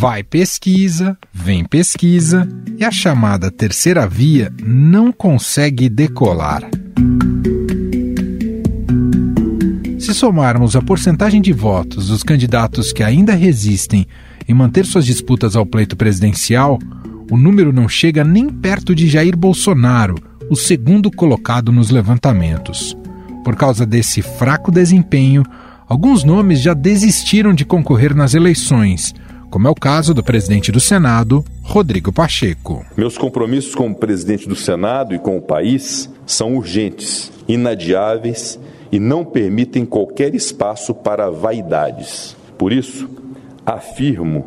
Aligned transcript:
Vai 0.00 0.22
pesquisa, 0.22 1.14
vem 1.30 1.62
pesquisa 1.62 2.48
e 2.78 2.82
a 2.82 2.90
chamada 2.90 3.50
terceira 3.50 4.08
via 4.08 4.50
não 4.64 5.12
consegue 5.12 5.90
decolar. 5.90 6.62
Se 9.98 10.14
somarmos 10.14 10.74
a 10.74 10.80
porcentagem 10.80 11.42
de 11.42 11.52
votos 11.52 12.08
dos 12.08 12.22
candidatos 12.22 12.94
que 12.94 13.02
ainda 13.02 13.34
resistem 13.34 14.06
em 14.48 14.54
manter 14.54 14.86
suas 14.86 15.04
disputas 15.04 15.54
ao 15.54 15.66
pleito 15.66 15.98
presidencial, 15.98 16.78
o 17.30 17.36
número 17.36 17.70
não 17.70 17.86
chega 17.86 18.24
nem 18.24 18.48
perto 18.48 18.94
de 18.94 19.06
Jair 19.06 19.36
Bolsonaro, 19.36 20.14
o 20.48 20.56
segundo 20.56 21.10
colocado 21.10 21.70
nos 21.70 21.90
levantamentos. 21.90 22.96
Por 23.44 23.54
causa 23.54 23.84
desse 23.84 24.22
fraco 24.22 24.72
desempenho, 24.72 25.44
alguns 25.86 26.24
nomes 26.24 26.58
já 26.62 26.72
desistiram 26.72 27.52
de 27.52 27.66
concorrer 27.66 28.16
nas 28.16 28.32
eleições, 28.32 29.12
como 29.50 29.66
é 29.66 29.70
o 29.70 29.74
caso 29.74 30.14
do 30.14 30.22
presidente 30.22 30.70
do 30.70 30.78
Senado, 30.78 31.44
Rodrigo 31.62 32.12
Pacheco. 32.12 32.86
Meus 32.96 33.18
compromissos 33.18 33.74
como 33.74 33.94
presidente 33.94 34.48
do 34.48 34.54
Senado 34.54 35.14
e 35.14 35.18
com 35.18 35.36
o 35.36 35.42
país 35.42 36.08
são 36.24 36.56
urgentes, 36.56 37.32
inadiáveis 37.48 38.58
e 38.92 39.00
não 39.00 39.24
permitem 39.24 39.84
qualquer 39.84 40.34
espaço 40.34 40.94
para 40.94 41.28
vaidades. 41.30 42.36
Por 42.56 42.72
isso, 42.72 43.10
afirmo 43.66 44.46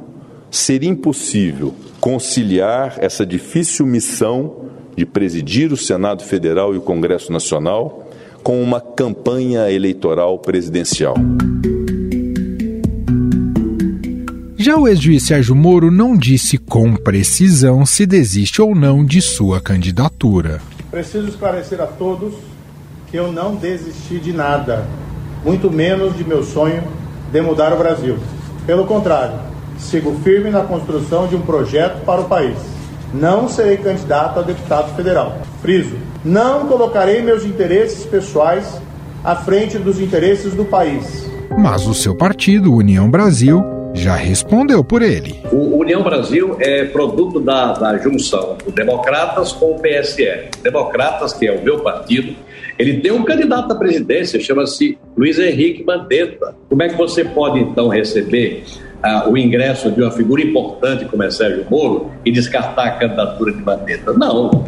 ser 0.49 0.84
impossível 0.84 1.75
conciliar 1.99 2.95
essa 2.99 3.25
difícil 3.25 3.85
missão 3.85 4.70
de 4.95 5.05
presidir 5.05 5.73
o 5.73 5.77
Senado 5.77 6.23
Federal 6.23 6.73
e 6.73 6.77
o 6.77 6.81
Congresso 6.81 7.31
Nacional 7.31 8.08
com 8.44 8.61
uma 8.61 8.80
campanha 8.80 9.72
eleitoral 9.72 10.38
presidencial. 10.39 11.16
Já 14.73 14.79
o 14.79 14.88
ex-juiz 14.88 15.21
Sérgio 15.27 15.55
Moro 15.55 15.91
não 15.91 16.17
disse 16.17 16.57
com 16.57 16.95
precisão 16.95 17.85
se 17.85 18.07
desiste 18.07 18.59
ou 18.59 18.73
não 18.73 19.05
de 19.05 19.21
sua 19.21 19.61
candidatura. 19.61 20.59
Preciso 20.89 21.27
esclarecer 21.27 21.80
a 21.80 21.85
todos 21.85 22.33
que 23.05 23.15
eu 23.15 23.31
não 23.31 23.53
desisti 23.53 24.17
de 24.17 24.33
nada, 24.33 24.83
muito 25.45 25.69
menos 25.69 26.17
de 26.17 26.27
meu 26.27 26.41
sonho 26.41 26.83
de 27.31 27.39
mudar 27.39 27.71
o 27.71 27.77
Brasil. 27.77 28.17
Pelo 28.65 28.85
contrário, 28.85 29.39
sigo 29.77 30.19
firme 30.23 30.49
na 30.49 30.61
construção 30.61 31.27
de 31.27 31.35
um 31.35 31.41
projeto 31.41 32.03
para 32.03 32.21
o 32.21 32.25
país. 32.25 32.58
Não 33.13 33.47
serei 33.47 33.77
candidato 33.77 34.39
a 34.39 34.41
deputado 34.41 34.95
federal. 34.95 35.37
Friso, 35.61 35.95
não 36.25 36.65
colocarei 36.65 37.21
meus 37.21 37.45
interesses 37.45 38.08
pessoais 38.08 38.81
à 39.23 39.35
frente 39.35 39.77
dos 39.77 39.99
interesses 39.99 40.55
do 40.55 40.65
país. 40.65 41.30
Mas 41.59 41.85
o 41.85 41.93
seu 41.93 42.15
partido, 42.15 42.73
União 42.73 43.08
Brasil, 43.08 43.83
já 43.94 44.16
respondeu 44.16 44.83
por 44.83 45.02
ele. 45.02 45.39
O 45.52 45.77
União 45.77 46.03
Brasil 46.03 46.58
é 46.59 46.86
produto 46.86 47.39
da, 47.39 47.73
da 47.73 47.97
junção 47.97 48.58
do 48.66 48.72
Democratas 48.72 49.52
com 49.52 49.75
o 49.75 49.80
PSL. 49.80 50.49
Democratas, 50.61 51.33
que 51.33 51.47
é 51.47 51.52
o 51.52 51.63
meu 51.63 51.80
partido, 51.80 52.36
ele 52.77 52.99
tem 52.99 53.11
um 53.11 53.23
candidato 53.23 53.71
à 53.71 53.75
presidência, 53.75 54.39
chama-se 54.39 54.97
Luiz 55.16 55.38
Henrique 55.38 55.83
Mandetta. 55.83 56.55
Como 56.67 56.81
é 56.81 56.89
que 56.89 56.97
você 56.97 57.23
pode, 57.23 57.59
então, 57.59 57.88
receber 57.88 58.64
ah, 59.02 59.30
o 59.30 59.38
ingresso 59.38 59.91
de 59.91 60.02
uma 60.02 60.11
figura 60.11 60.41
importante 60.41 61.05
como 61.05 61.21
é 61.23 61.30
Sérgio 61.30 61.66
Moro 61.69 62.11
e 62.25 62.31
descartar 62.31 62.86
a 62.86 62.91
candidatura 62.91 63.52
de 63.52 63.61
Mandetta? 63.61 64.14
Não. 64.14 64.66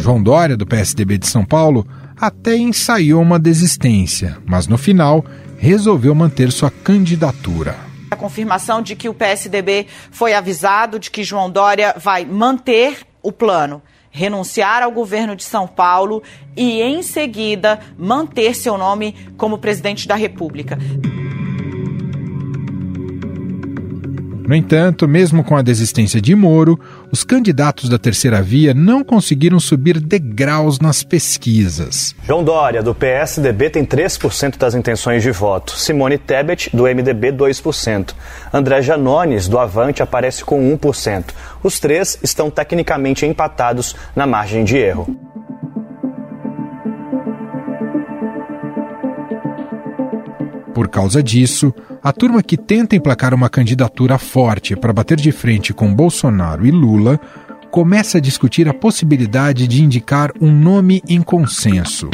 João 0.00 0.22
Dória, 0.22 0.56
do 0.56 0.66
PSDB 0.66 1.18
de 1.18 1.26
São 1.26 1.44
Paulo, 1.44 1.84
até 2.16 2.56
ensaiou 2.56 3.20
uma 3.20 3.38
desistência, 3.38 4.38
mas 4.46 4.66
no 4.66 4.78
final 4.78 5.24
resolveu 5.58 6.14
manter 6.14 6.50
sua 6.50 6.70
candidatura. 6.70 7.76
A 8.10 8.16
confirmação 8.16 8.80
de 8.80 8.96
que 8.96 9.08
o 9.08 9.14
PSDB 9.14 9.86
foi 10.10 10.32
avisado 10.32 10.98
de 10.98 11.10
que 11.10 11.22
João 11.22 11.50
Dória 11.50 11.94
vai 11.98 12.24
manter 12.24 13.06
o 13.22 13.30
plano 13.30 13.82
renunciar 14.10 14.82
ao 14.82 14.90
governo 14.90 15.36
de 15.36 15.44
São 15.44 15.66
Paulo 15.66 16.22
e, 16.56 16.80
em 16.80 17.02
seguida, 17.02 17.78
manter 17.96 18.54
seu 18.54 18.76
nome 18.76 19.14
como 19.36 19.58
presidente 19.58 20.08
da 20.08 20.14
República. 20.14 20.78
No 24.48 24.54
entanto, 24.54 25.06
mesmo 25.06 25.44
com 25.44 25.58
a 25.58 25.60
desistência 25.60 26.22
de 26.22 26.34
Moro, 26.34 26.80
os 27.12 27.22
candidatos 27.22 27.86
da 27.86 27.98
terceira 27.98 28.40
via 28.40 28.72
não 28.72 29.04
conseguiram 29.04 29.60
subir 29.60 30.00
degraus 30.00 30.80
nas 30.80 31.02
pesquisas. 31.02 32.14
João 32.26 32.42
Dória, 32.42 32.82
do 32.82 32.94
PSDB, 32.94 33.68
tem 33.68 33.84
3% 33.84 34.56
das 34.56 34.74
intenções 34.74 35.22
de 35.22 35.30
voto. 35.30 35.72
Simone 35.72 36.16
Tebet, 36.16 36.74
do 36.74 36.84
MDB, 36.84 37.30
2%. 37.30 38.14
André 38.50 38.80
Janones, 38.80 39.48
do 39.48 39.58
Avante, 39.58 40.02
aparece 40.02 40.42
com 40.42 40.74
1%. 40.78 41.24
Os 41.62 41.78
três 41.78 42.18
estão 42.22 42.50
tecnicamente 42.50 43.26
empatados 43.26 43.94
na 44.16 44.26
margem 44.26 44.64
de 44.64 44.78
erro. 44.78 45.14
Por 50.78 50.86
causa 50.86 51.20
disso, 51.20 51.74
a 52.00 52.12
turma 52.12 52.40
que 52.40 52.56
tenta 52.56 52.94
emplacar 52.94 53.34
uma 53.34 53.50
candidatura 53.50 54.16
forte 54.16 54.76
para 54.76 54.92
bater 54.92 55.16
de 55.16 55.32
frente 55.32 55.74
com 55.74 55.92
Bolsonaro 55.92 56.64
e 56.64 56.70
Lula 56.70 57.18
começa 57.68 58.18
a 58.18 58.20
discutir 58.20 58.68
a 58.68 58.72
possibilidade 58.72 59.66
de 59.66 59.82
indicar 59.82 60.30
um 60.40 60.52
nome 60.52 61.02
em 61.08 61.20
consenso. 61.20 62.08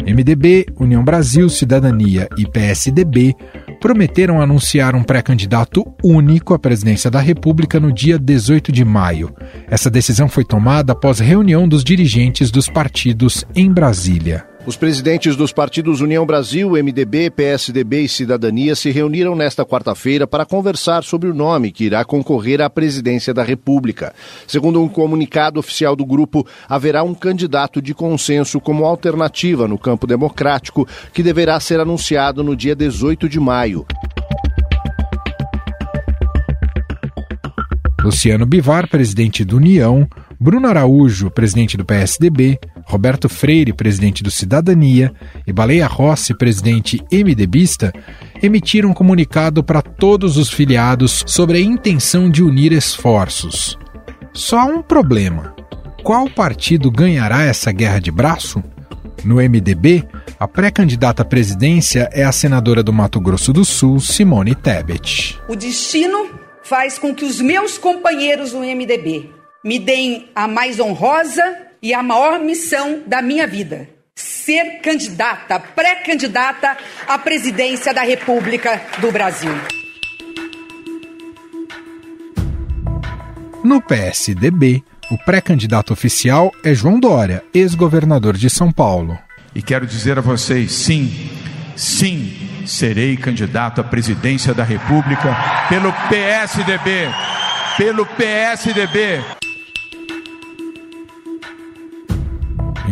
MDB, 0.00 0.64
União 0.80 1.04
Brasil, 1.04 1.50
Cidadania 1.50 2.26
e 2.38 2.48
PSDB 2.48 3.36
prometeram 3.82 4.40
anunciar 4.40 4.94
um 4.94 5.02
pré-candidato 5.02 5.84
único 6.02 6.54
à 6.54 6.58
presidência 6.58 7.10
da 7.10 7.20
República 7.20 7.78
no 7.78 7.92
dia 7.92 8.18
18 8.18 8.72
de 8.72 8.82
maio. 8.82 9.34
Essa 9.70 9.90
decisão 9.90 10.26
foi 10.26 10.42
tomada 10.42 10.94
após 10.94 11.18
reunião 11.18 11.68
dos 11.68 11.84
dirigentes 11.84 12.50
dos 12.50 12.66
partidos 12.66 13.44
em 13.54 13.70
Brasília. 13.70 14.46
Os 14.68 14.76
presidentes 14.76 15.34
dos 15.34 15.50
partidos 15.50 16.02
União 16.02 16.26
Brasil, 16.26 16.72
MDB, 16.72 17.30
PSDB 17.30 18.02
e 18.02 18.08
Cidadania 18.08 18.76
se 18.76 18.90
reuniram 18.90 19.34
nesta 19.34 19.64
quarta-feira 19.64 20.26
para 20.26 20.44
conversar 20.44 21.02
sobre 21.04 21.30
o 21.30 21.32
nome 21.32 21.72
que 21.72 21.84
irá 21.84 22.04
concorrer 22.04 22.60
à 22.60 22.68
presidência 22.68 23.32
da 23.32 23.42
República. 23.42 24.14
Segundo 24.46 24.82
um 24.82 24.86
comunicado 24.86 25.58
oficial 25.58 25.96
do 25.96 26.04
grupo, 26.04 26.46
haverá 26.68 27.02
um 27.02 27.14
candidato 27.14 27.80
de 27.80 27.94
consenso 27.94 28.60
como 28.60 28.84
alternativa 28.84 29.66
no 29.66 29.78
campo 29.78 30.06
democrático 30.06 30.86
que 31.14 31.22
deverá 31.22 31.58
ser 31.58 31.80
anunciado 31.80 32.44
no 32.44 32.54
dia 32.54 32.76
18 32.76 33.26
de 33.26 33.40
maio. 33.40 33.86
Luciano 38.04 38.44
Bivar, 38.44 38.86
presidente 38.86 39.46
do 39.46 39.56
União, 39.56 40.06
Bruno 40.38 40.68
Araújo, 40.68 41.30
presidente 41.30 41.76
do 41.76 41.84
PSDB, 41.84 42.60
Roberto 42.88 43.28
Freire, 43.28 43.74
presidente 43.74 44.22
do 44.22 44.30
Cidadania, 44.30 45.12
e 45.46 45.52
Baleia 45.52 45.86
Rossi, 45.86 46.32
presidente 46.32 46.98
MDBista, 47.12 47.92
emitiram 48.42 48.88
um 48.88 48.94
comunicado 48.94 49.62
para 49.62 49.82
todos 49.82 50.38
os 50.38 50.48
filiados 50.48 51.22
sobre 51.26 51.58
a 51.58 51.60
intenção 51.60 52.30
de 52.30 52.42
unir 52.42 52.72
esforços. 52.72 53.78
Só 54.32 54.64
um 54.64 54.80
problema: 54.80 55.54
qual 56.02 56.30
partido 56.30 56.90
ganhará 56.90 57.42
essa 57.42 57.70
guerra 57.72 58.00
de 58.00 58.10
braço? 58.10 58.64
No 59.22 59.34
MDB, 59.34 60.08
a 60.40 60.48
pré-candidata 60.48 61.20
à 61.20 61.26
presidência 61.26 62.08
é 62.10 62.24
a 62.24 62.32
senadora 62.32 62.82
do 62.82 62.92
Mato 62.92 63.20
Grosso 63.20 63.52
do 63.52 63.66
Sul, 63.66 64.00
Simone 64.00 64.54
Tebet. 64.54 65.38
O 65.46 65.54
destino 65.54 66.30
faz 66.62 66.98
com 66.98 67.14
que 67.14 67.26
os 67.26 67.38
meus 67.38 67.76
companheiros 67.76 68.52
do 68.52 68.60
MDB 68.60 69.30
me 69.62 69.78
deem 69.78 70.30
a 70.34 70.48
mais 70.48 70.80
honrosa 70.80 71.67
e 71.82 71.94
a 71.94 72.02
maior 72.02 72.40
missão 72.40 73.02
da 73.06 73.22
minha 73.22 73.46
vida: 73.46 73.88
ser 74.14 74.80
candidata, 74.80 75.58
pré-candidata 75.60 76.76
à 77.06 77.18
presidência 77.18 77.94
da 77.94 78.02
República 78.02 78.82
do 79.00 79.12
Brasil. 79.12 79.52
No 83.64 83.82
PSDB, 83.82 84.82
o 85.10 85.18
pré-candidato 85.18 85.92
oficial 85.92 86.52
é 86.64 86.74
João 86.74 87.00
Dória, 87.00 87.42
ex-governador 87.52 88.36
de 88.36 88.48
São 88.48 88.70
Paulo. 88.70 89.18
E 89.54 89.62
quero 89.62 89.86
dizer 89.86 90.18
a 90.18 90.20
vocês: 90.20 90.72
sim, 90.72 91.30
sim, 91.76 92.64
serei 92.66 93.16
candidato 93.16 93.80
à 93.80 93.84
presidência 93.84 94.54
da 94.54 94.64
República 94.64 95.36
pelo 95.68 95.92
PSDB. 96.08 97.08
Pelo 97.76 98.04
PSDB. 98.04 99.22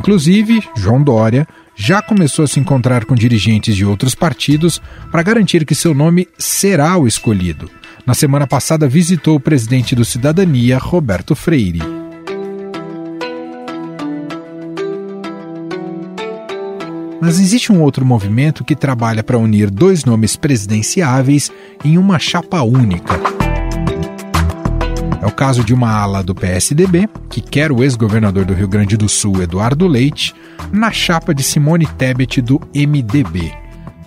Inclusive, 0.06 0.62
João 0.76 1.02
Dória 1.02 1.48
já 1.74 2.00
começou 2.00 2.44
a 2.44 2.46
se 2.46 2.60
encontrar 2.60 3.04
com 3.04 3.12
dirigentes 3.16 3.74
de 3.74 3.84
outros 3.84 4.14
partidos 4.14 4.80
para 5.10 5.20
garantir 5.20 5.66
que 5.66 5.74
seu 5.74 5.92
nome 5.92 6.28
será 6.38 6.96
o 6.96 7.08
escolhido. 7.08 7.68
Na 8.06 8.14
semana 8.14 8.46
passada, 8.46 8.86
visitou 8.86 9.34
o 9.34 9.40
presidente 9.40 9.96
do 9.96 10.04
Cidadania, 10.04 10.78
Roberto 10.78 11.34
Freire. 11.34 11.80
Mas 17.20 17.40
existe 17.40 17.72
um 17.72 17.82
outro 17.82 18.06
movimento 18.06 18.64
que 18.64 18.76
trabalha 18.76 19.24
para 19.24 19.36
unir 19.36 19.68
dois 19.72 20.04
nomes 20.04 20.36
presidenciáveis 20.36 21.50
em 21.84 21.98
uma 21.98 22.20
chapa 22.20 22.62
única. 22.62 23.35
É 25.26 25.28
o 25.28 25.32
caso 25.32 25.64
de 25.64 25.74
uma 25.74 25.90
ala 25.90 26.22
do 26.22 26.36
PSDB, 26.36 27.08
que 27.28 27.40
quer 27.40 27.72
o 27.72 27.82
ex-governador 27.82 28.44
do 28.44 28.54
Rio 28.54 28.68
Grande 28.68 28.96
do 28.96 29.08
Sul, 29.08 29.42
Eduardo 29.42 29.88
Leite, 29.88 30.32
na 30.72 30.92
chapa 30.92 31.34
de 31.34 31.42
Simone 31.42 31.84
Tebet 31.84 32.40
do 32.40 32.60
MDB. 32.72 33.52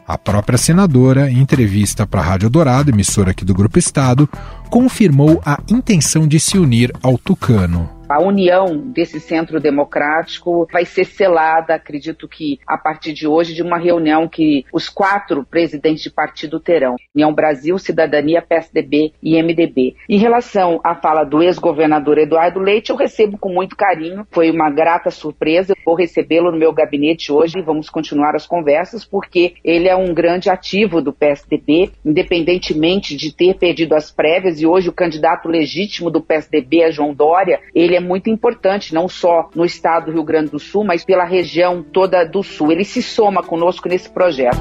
A 0.07 0.17
própria 0.17 0.57
senadora, 0.57 1.29
em 1.29 1.39
entrevista 1.39 2.07
para 2.07 2.21
a 2.21 2.23
Rádio 2.23 2.49
Dourado, 2.49 2.89
emissora 2.89 3.31
aqui 3.31 3.43
do 3.43 3.53
Grupo 3.53 3.77
Estado, 3.77 4.29
confirmou 4.69 5.41
a 5.45 5.59
intenção 5.69 6.25
de 6.25 6.39
se 6.39 6.57
unir 6.57 6.89
ao 7.03 7.17
Tucano 7.17 7.98
a 8.09 8.19
união 8.19 8.75
desse 8.75 9.19
centro 9.19 9.59
democrático 9.59 10.67
vai 10.71 10.83
ser 10.83 11.05
selada, 11.05 11.75
acredito 11.75 12.27
que 12.27 12.59
a 12.65 12.77
partir 12.77 13.13
de 13.13 13.27
hoje, 13.27 13.53
de 13.53 13.61
uma 13.61 13.77
reunião 13.77 14.27
que 14.27 14.65
os 14.73 14.89
quatro 14.89 15.45
presidentes 15.45 16.01
de 16.01 16.09
partido 16.09 16.59
terão: 16.59 16.95
União 17.13 17.31
Brasil, 17.31 17.77
Cidadania, 17.77 18.41
PSDB 18.41 19.13
e 19.21 19.41
MDB. 19.41 19.95
Em 20.09 20.17
relação 20.17 20.79
à 20.83 20.95
fala 20.95 21.23
do 21.23 21.43
ex-governador 21.43 22.17
Eduardo 22.17 22.59
Leite, 22.59 22.89
eu 22.89 22.95
recebo 22.95 23.37
com 23.37 23.53
muito 23.53 23.75
carinho, 23.75 24.25
foi 24.31 24.49
uma 24.49 24.71
grata 24.71 25.11
surpresa. 25.11 25.75
Vou 25.85 25.95
recebê-lo 25.95 26.51
no 26.51 26.57
meu 26.57 26.73
gabinete 26.73 27.31
hoje 27.31 27.59
e 27.59 27.63
vamos 27.63 27.89
continuar 27.89 28.35
as 28.35 28.47
conversas, 28.47 29.05
porque 29.05 29.53
ele 29.63 29.87
é 29.87 29.95
um 29.95 30.13
grande 30.13 30.49
ativo 30.49 31.01
do 31.01 31.13
PSDB, 31.13 31.91
independentemente 32.03 33.15
de 33.15 33.35
ter 33.35 33.55
perdido 33.55 33.93
as 33.93 34.11
prévias, 34.11 34.59
e 34.59 34.65
hoje 34.65 34.89
o 34.89 34.93
candidato 34.93 35.47
legítimo 35.47 36.09
do 36.09 36.21
PSDB 36.21 36.81
é 36.81 36.91
João 36.91 37.13
Dória, 37.13 37.59
ele 37.75 37.95
é 37.95 37.98
é 37.99 38.01
muito 38.01 38.29
importante, 38.29 38.93
não 38.93 39.07
só 39.07 39.49
no 39.53 39.65
estado 39.65 40.05
do 40.05 40.13
Rio 40.13 40.23
Grande 40.23 40.51
do 40.51 40.59
Sul, 40.59 40.83
mas 40.83 41.03
pela 41.03 41.25
região 41.25 41.83
toda 41.83 42.23
do 42.23 42.41
Sul. 42.41 42.71
Ele 42.71 42.85
se 42.85 43.03
soma 43.03 43.43
conosco 43.43 43.87
nesse 43.87 44.09
projeto. 44.09 44.59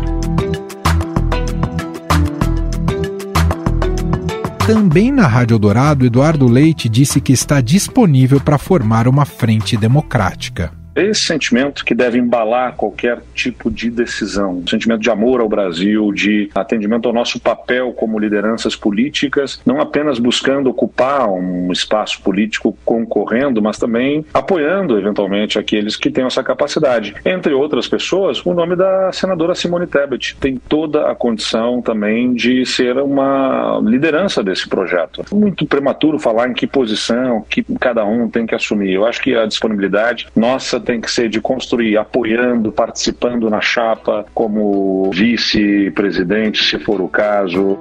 Também 4.67 5.11
na 5.11 5.27
Rádio 5.27 5.59
Dourado, 5.59 6.05
Eduardo 6.05 6.47
Leite 6.47 6.91
disse 6.91 7.23
que 7.23 7.33
está 7.33 7.61
disponível 7.63 8.39
para 8.39 8.59
formar 8.59 9.09
uma 9.09 9.25
frente 9.25 9.79
democrática 9.79 10.71
esse 11.05 11.23
sentimento 11.23 11.85
que 11.85 11.95
deve 11.95 12.19
embalar 12.19 12.75
qualquer 12.75 13.21
tipo 13.35 13.71
de 13.71 13.91
decisão. 13.91 14.63
Sentimento 14.69 15.01
de 15.01 15.11
amor 15.11 15.41
ao 15.41 15.49
Brasil, 15.49 16.13
de 16.13 16.51
atendimento 16.55 17.07
ao 17.07 17.15
nosso 17.15 17.41
papel 17.41 17.93
como 17.93 18.19
lideranças 18.19 18.77
políticas, 18.77 19.61
não 19.65 19.81
apenas 19.81 20.19
buscando 20.19 20.71
ocupar 20.71 21.29
um 21.29 21.71
espaço 21.73 22.21
político 22.23 22.77
concorrendo, 22.85 23.63
mas 23.63 23.79
também 23.79 24.25
apoiando 24.33 24.99
eventualmente 24.99 25.59
aqueles 25.59 25.97
que 25.97 26.11
têm 26.11 26.25
essa 26.25 26.43
capacidade. 26.43 27.15
Entre 27.25 27.53
outras 27.53 27.89
pessoas, 27.89 28.45
o 28.45 28.55
nome 28.55 28.77
da 28.77 29.11
senadora 29.13 29.55
Simone 29.55 29.87
Tebet 29.87 30.37
tem 30.37 30.57
toda 30.57 31.11
a 31.11 31.15
condição 31.15 31.81
também 31.83 32.35
de 32.35 32.65
ser 32.67 32.97
uma 32.99 33.81
liderança 33.85 34.43
desse 34.43 34.69
projeto. 34.69 35.25
Muito 35.33 35.67
prematuro 35.67 36.19
falar 36.19 36.49
em 36.49 36.55
que 36.55 36.67
posição 36.67 37.45
que 37.49 37.65
cada 37.81 38.05
um 38.05 38.29
tem 38.29 38.47
que 38.47 38.55
assumir. 38.55 38.93
Eu 38.93 39.07
acho 39.07 39.21
que 39.21 39.35
a 39.35 39.47
disponibilidade 39.47 40.29
nossa 40.35 40.81
tem 40.89 41.03
que 41.03 41.11
ser 41.11 41.29
de 41.29 41.39
construir 41.39 41.99
apoiando, 41.99 42.73
participando 42.73 43.51
na 43.51 43.61
chapa 43.61 44.25
como 44.33 45.11
vice-presidente, 45.13 46.65
se 46.65 46.79
for 46.79 47.03
o 47.03 47.09
caso. 47.09 47.79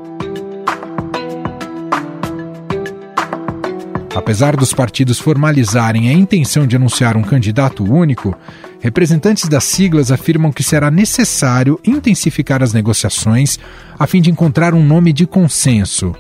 Apesar 4.13 4.57
dos 4.57 4.73
partidos 4.73 5.19
formalizarem 5.19 6.09
a 6.09 6.11
intenção 6.11 6.67
de 6.67 6.75
anunciar 6.75 7.15
um 7.15 7.21
candidato 7.21 7.81
único, 7.81 8.37
representantes 8.81 9.47
das 9.47 9.63
siglas 9.63 10.11
afirmam 10.11 10.51
que 10.51 10.61
será 10.61 10.91
necessário 10.91 11.79
intensificar 11.85 12.61
as 12.61 12.73
negociações 12.73 13.57
a 13.97 14.05
fim 14.05 14.21
de 14.21 14.29
encontrar 14.29 14.73
um 14.73 14.83
nome 14.83 15.13
de 15.13 15.25
consenso. 15.25 16.13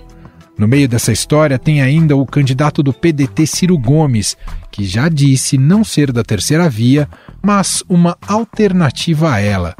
No 0.57 0.67
meio 0.67 0.89
dessa 0.89 1.11
história 1.11 1.59
tem 1.59 1.81
ainda 1.81 2.15
o 2.15 2.25
candidato 2.25 2.81
do 2.81 2.91
PDT 2.91 3.45
Ciro 3.45 3.77
Gomes, 3.77 4.35
que 4.71 4.85
já 4.85 5.07
disse 5.07 5.55
não 5.55 5.83
ser 5.83 6.11
da 6.11 6.23
terceira 6.23 6.67
via, 6.67 7.07
mas 7.43 7.83
uma 7.87 8.17
alternativa 8.27 9.33
a 9.33 9.39
ela. 9.39 9.75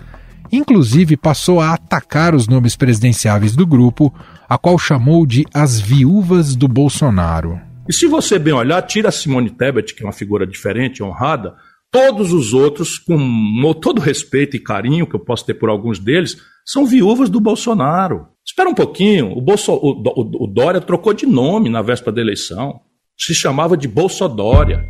Inclusive 0.52 1.18
passou 1.18 1.60
a 1.60 1.74
atacar 1.74 2.36
os 2.36 2.48
nomes 2.48 2.76
presidenciáveis 2.76 3.56
do 3.56 3.66
grupo, 3.66 4.14
a 4.48 4.56
qual 4.56 4.78
chamou 4.78 5.26
de 5.26 5.46
as 5.52 5.80
viúvas 5.80 6.56
do 6.56 6.68
Bolsonaro. 6.68 7.60
E 7.90 7.94
se 7.94 8.06
você 8.06 8.38
bem 8.38 8.54
olhar, 8.54 8.82
tira 8.84 9.12
Simone 9.12 9.50
Tebet, 9.50 9.96
que 9.96 10.04
é 10.04 10.06
uma 10.06 10.14
figura 10.14 10.46
diferente, 10.46 11.02
honrada, 11.02 11.56
todos 11.92 12.32
os 12.32 12.54
outros, 12.54 13.00
com 13.00 13.74
todo 13.82 14.00
respeito 14.00 14.56
e 14.56 14.60
carinho 14.60 15.08
que 15.08 15.16
eu 15.16 15.20
posso 15.20 15.44
ter 15.44 15.56
por 15.56 15.70
alguns 15.70 15.98
deles, 15.98 16.38
são 16.64 16.86
viúvas 16.86 17.30
do 17.30 17.40
Bolsonaro. 17.40 18.28
Espera 18.48 18.70
um 18.70 18.74
pouquinho, 18.74 19.38
o, 19.38 19.42
Bolso, 19.42 19.74
o, 19.74 19.92
o, 19.92 20.44
o 20.46 20.48
Dória 20.48 20.80
trocou 20.80 21.14
de 21.14 21.26
nome 21.26 21.70
na 21.70 21.82
véspera 21.82 22.14
da 22.14 22.22
eleição. 22.22 22.80
Se 23.18 23.36
chamava 23.36 23.76
de 23.76 23.90
Bolsodória. 23.90 24.86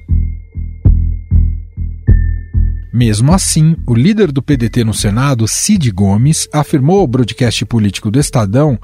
Mesmo 2.93 3.33
assim, 3.33 3.75
o 3.87 3.95
líder 3.95 4.31
do 4.31 4.43
PDT 4.43 4.83
no 4.83 4.93
Senado, 4.93 5.47
Cid 5.47 5.89
Gomes, 5.91 6.47
afirmou 6.53 6.99
ao 6.99 7.07
broadcast 7.07 7.65
político 7.65 8.11
do 8.11 8.19
Estadão 8.19 8.79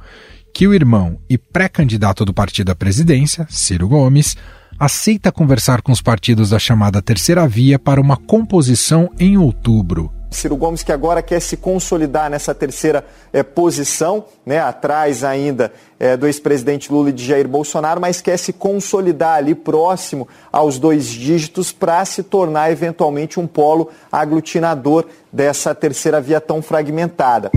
que 0.53 0.67
o 0.67 0.73
irmão 0.73 1.19
e 1.29 1.37
pré-candidato 1.37 2.25
do 2.25 2.33
partido 2.33 2.71
à 2.71 2.75
presidência, 2.75 3.45
Ciro 3.49 3.87
Gomes, 3.87 4.35
aceita 4.79 5.31
conversar 5.31 5.81
com 5.81 5.91
os 5.91 6.01
partidos 6.01 6.49
da 6.49 6.59
chamada 6.59 7.01
Terceira 7.01 7.47
Via 7.47 7.77
para 7.77 8.01
uma 8.01 8.17
composição 8.17 9.09
em 9.19 9.37
outubro. 9.37 10.11
Ciro 10.33 10.57
Gomes 10.57 10.83
que 10.83 10.91
agora 10.91 11.21
quer 11.21 11.39
se 11.39 11.55
consolidar 11.55 12.29
nessa 12.29 12.53
terceira 12.53 13.05
é, 13.31 13.43
posição, 13.43 14.25
né, 14.45 14.59
atrás 14.59 15.23
ainda 15.23 15.71
é, 15.99 16.17
do 16.17 16.27
ex-presidente 16.27 16.91
Lula 16.91 17.09
e 17.09 17.13
de 17.13 17.25
Jair 17.25 17.47
Bolsonaro, 17.47 18.01
mas 18.01 18.21
quer 18.21 18.37
se 18.37 18.51
consolidar 18.51 19.37
ali 19.37 19.55
próximo 19.55 20.27
aos 20.51 20.77
dois 20.77 21.05
dígitos 21.07 21.71
para 21.71 22.03
se 22.05 22.23
tornar 22.23 22.71
eventualmente 22.71 23.39
um 23.39 23.47
polo 23.47 23.89
aglutinador 24.11 25.05
dessa 25.31 25.73
terceira 25.73 26.19
via 26.19 26.41
tão 26.41 26.61
fragmentada. 26.61 27.51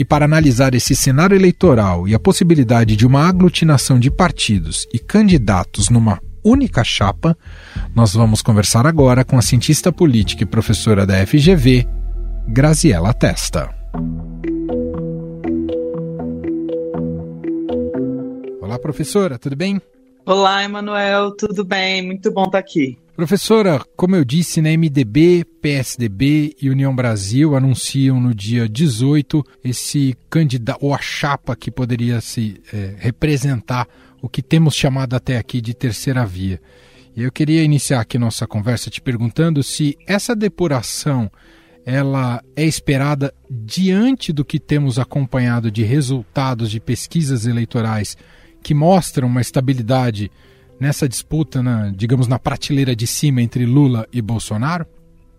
E 0.00 0.04
para 0.04 0.24
analisar 0.24 0.74
esse 0.74 0.96
cenário 0.96 1.36
eleitoral 1.36 2.08
e 2.08 2.14
a 2.14 2.18
possibilidade 2.18 2.96
de 2.96 3.06
uma 3.06 3.28
aglutinação 3.28 3.98
de 3.98 4.10
partidos 4.10 4.86
e 4.94 4.98
candidatos 4.98 5.90
numa 5.90 6.18
única 6.44 6.82
chapa, 6.84 7.36
nós 7.94 8.14
vamos 8.14 8.42
conversar 8.42 8.86
agora 8.86 9.24
com 9.24 9.38
a 9.38 9.42
cientista 9.42 9.92
política 9.92 10.42
e 10.42 10.46
professora 10.46 11.06
da 11.06 11.26
FGV, 11.26 11.86
Graziela 12.48 13.12
Testa. 13.12 13.74
Olá, 18.60 18.78
professora, 18.78 19.38
tudo 19.38 19.56
bem? 19.56 19.80
Olá, 20.24 20.62
Emanuel, 20.62 21.32
tudo 21.32 21.64
bem? 21.64 22.06
Muito 22.06 22.30
bom 22.30 22.44
estar 22.44 22.58
aqui. 22.58 22.98
Professora, 23.16 23.84
como 23.96 24.16
eu 24.16 24.24
disse, 24.24 24.62
né, 24.62 24.76
MDB, 24.76 25.44
PSDB 25.60 26.56
e 26.60 26.70
União 26.70 26.94
Brasil 26.94 27.54
anunciam 27.54 28.18
no 28.18 28.34
dia 28.34 28.66
18 28.66 29.44
esse 29.62 30.16
candidato, 30.30 30.78
ou 30.80 30.94
a 30.94 30.98
chapa 30.98 31.54
que 31.54 31.70
poderia 31.70 32.20
se 32.20 32.62
é, 32.72 32.94
representar 32.98 33.86
o 34.22 34.28
que 34.28 34.42
temos 34.42 34.74
chamado 34.74 35.14
até 35.14 35.36
aqui 35.36 35.60
de 35.60 35.74
terceira 35.74 36.24
via. 36.26 36.60
E 37.16 37.22
eu 37.22 37.32
queria 37.32 37.62
iniciar 37.62 38.00
aqui 38.00 38.18
nossa 38.18 38.46
conversa 38.46 38.90
te 38.90 39.00
perguntando 39.00 39.62
se 39.62 39.98
essa 40.06 40.34
depuração 40.34 41.30
ela 41.84 42.42
é 42.54 42.64
esperada 42.64 43.34
diante 43.50 44.32
do 44.32 44.44
que 44.44 44.60
temos 44.60 44.98
acompanhado 44.98 45.70
de 45.70 45.82
resultados 45.82 46.70
de 46.70 46.78
pesquisas 46.78 47.46
eleitorais 47.46 48.16
que 48.62 48.74
mostram 48.74 49.26
uma 49.26 49.40
estabilidade 49.40 50.30
nessa 50.78 51.08
disputa, 51.08 51.62
na, 51.62 51.90
digamos, 51.90 52.28
na 52.28 52.38
prateleira 52.38 52.94
de 52.94 53.06
cima 53.06 53.42
entre 53.42 53.64
Lula 53.66 54.06
e 54.12 54.20
Bolsonaro? 54.22 54.86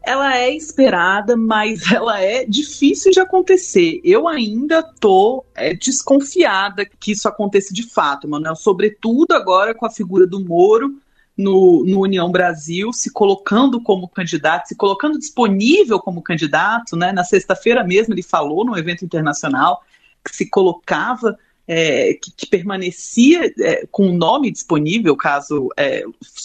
Ela 0.04 0.36
é 0.38 0.56
esperada, 0.56 1.38
mas 1.38 1.90
ela 1.92 2.20
é 2.22 2.46
difícil 2.46 3.12
de 3.12 3.20
acontecer. 3.20 4.02
Eu 4.04 4.28
ainda 4.28 4.82
tô 4.84 5.46
é, 5.56 5.74
desconfiada 5.74 6.86
que 6.86 7.12
isso 7.12 7.28
aconteça 7.28 7.74
de 7.74 7.84
fato, 7.84 8.28
Manuel. 8.28 8.56
Sobretudo 8.56 9.34
agora 9.34 9.74
com 9.74 9.86
a 9.86 9.92
figura 9.92 10.26
do 10.26 10.44
Moro 10.44 10.96
no, 11.38 11.84
no, 11.86 12.02
União 12.02 12.32
Brasil, 12.32 12.92
se 12.92 13.12
colocando 13.12 13.82
como 13.82 14.08
candidato, 14.08 14.68
se 14.68 14.76
colocando 14.76 15.18
disponível 15.18 16.00
como 16.00 16.22
candidato, 16.22 16.96
né? 16.96 17.12
Na 17.12 17.24
sexta-feira 17.24 17.84
mesmo 17.84 18.14
ele 18.14 18.24
falou 18.24 18.66
no 18.66 18.78
evento 18.78 19.06
internacional 19.06 19.82
que 20.24 20.36
se 20.36 20.50
colocava, 20.50 21.38
é, 21.68 22.14
que, 22.14 22.32
que, 22.32 22.46
permanecia 22.46 23.52
é, 23.60 23.88
com 23.90 24.08
o 24.08 24.14
nome 24.14 24.52
disponível 24.52 25.16
caso 25.16 25.70
é, 25.78 26.04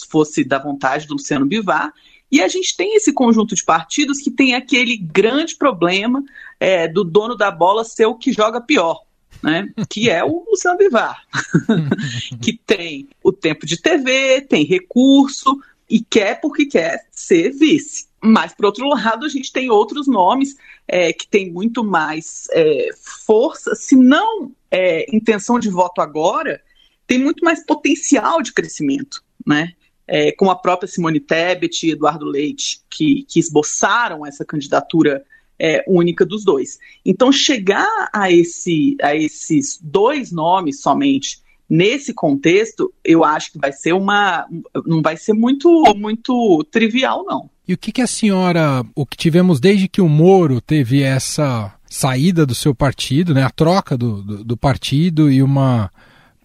fosse 0.09 0.43
da 0.43 0.57
vontade 0.57 1.05
do 1.05 1.13
Luciano 1.13 1.45
Bivar. 1.45 1.93
E 2.31 2.41
a 2.41 2.47
gente 2.47 2.75
tem 2.75 2.95
esse 2.95 3.13
conjunto 3.13 3.55
de 3.55 3.63
partidos 3.63 4.19
que 4.19 4.31
tem 4.31 4.53
aquele 4.53 4.97
grande 4.97 5.55
problema 5.55 6.23
é, 6.59 6.87
do 6.87 7.03
dono 7.03 7.35
da 7.35 7.49
bola 7.51 7.83
ser 7.83 8.05
o 8.05 8.15
que 8.15 8.31
joga 8.31 8.61
pior. 8.61 9.05
Né, 9.43 9.71
que 9.87 10.09
é 10.09 10.23
o 10.23 10.45
Luciano 10.49 10.79
Bivar, 10.79 11.21
que 12.41 12.53
tem 12.53 13.07
o 13.21 13.31
tempo 13.31 13.67
de 13.67 13.79
TV, 13.79 14.41
tem 14.41 14.65
recurso, 14.65 15.61
e 15.89 16.01
quer 16.01 16.41
porque 16.41 16.65
quer 16.65 17.05
ser 17.11 17.51
vice. 17.51 18.07
Mas, 18.21 18.53
por 18.53 18.65
outro 18.65 18.87
lado, 18.87 19.25
a 19.25 19.29
gente 19.29 19.51
tem 19.51 19.69
outros 19.69 20.07
nomes 20.07 20.55
é, 20.87 21.13
que 21.13 21.27
têm 21.27 21.51
muito 21.51 21.83
mais 21.83 22.47
é, 22.51 22.89
força, 23.25 23.75
se 23.75 23.95
não 23.95 24.51
é, 24.71 25.05
intenção 25.15 25.59
de 25.59 25.69
voto 25.69 26.01
agora, 26.01 26.61
tem 27.05 27.19
muito 27.19 27.43
mais 27.43 27.65
potencial 27.65 28.41
de 28.41 28.53
crescimento, 28.53 29.23
né? 29.45 29.73
É, 30.07 30.31
como 30.31 30.51
a 30.51 30.55
própria 30.55 30.87
Simone 30.87 31.19
Tebet 31.19 31.85
e 31.85 31.91
Eduardo 31.91 32.25
Leite, 32.25 32.79
que, 32.89 33.23
que 33.27 33.39
esboçaram 33.39 34.25
essa 34.25 34.45
candidatura 34.45 35.23
é, 35.59 35.83
única 35.87 36.25
dos 36.25 36.43
dois. 36.43 36.79
Então, 37.05 37.31
chegar 37.31 38.09
a, 38.13 38.31
esse, 38.31 38.95
a 39.01 39.15
esses 39.15 39.79
dois 39.81 40.31
nomes 40.31 40.81
somente 40.81 41.39
nesse 41.69 42.13
contexto, 42.13 42.93
eu 43.03 43.23
acho 43.23 43.51
que 43.51 43.59
vai 43.59 43.73
ser 43.73 43.93
uma. 43.93 44.47
não 44.85 45.01
vai 45.01 45.17
ser 45.17 45.33
muito, 45.33 45.69
muito 45.95 46.65
trivial, 46.71 47.25
não. 47.25 47.49
E 47.67 47.73
o 47.73 47.77
que, 47.77 47.91
que 47.91 48.01
a 48.01 48.07
senhora. 48.07 48.85
O 48.95 49.05
que 49.05 49.17
tivemos 49.17 49.59
desde 49.59 49.87
que 49.87 50.01
o 50.01 50.07
Moro 50.07 50.61
teve 50.61 51.01
essa 51.01 51.73
saída 51.89 52.45
do 52.45 52.55
seu 52.55 52.75
partido, 52.75 53.33
né, 53.33 53.43
a 53.43 53.49
troca 53.49 53.97
do, 53.97 54.21
do, 54.21 54.43
do 54.43 54.57
partido 54.57 55.31
e 55.31 55.41
uma 55.41 55.89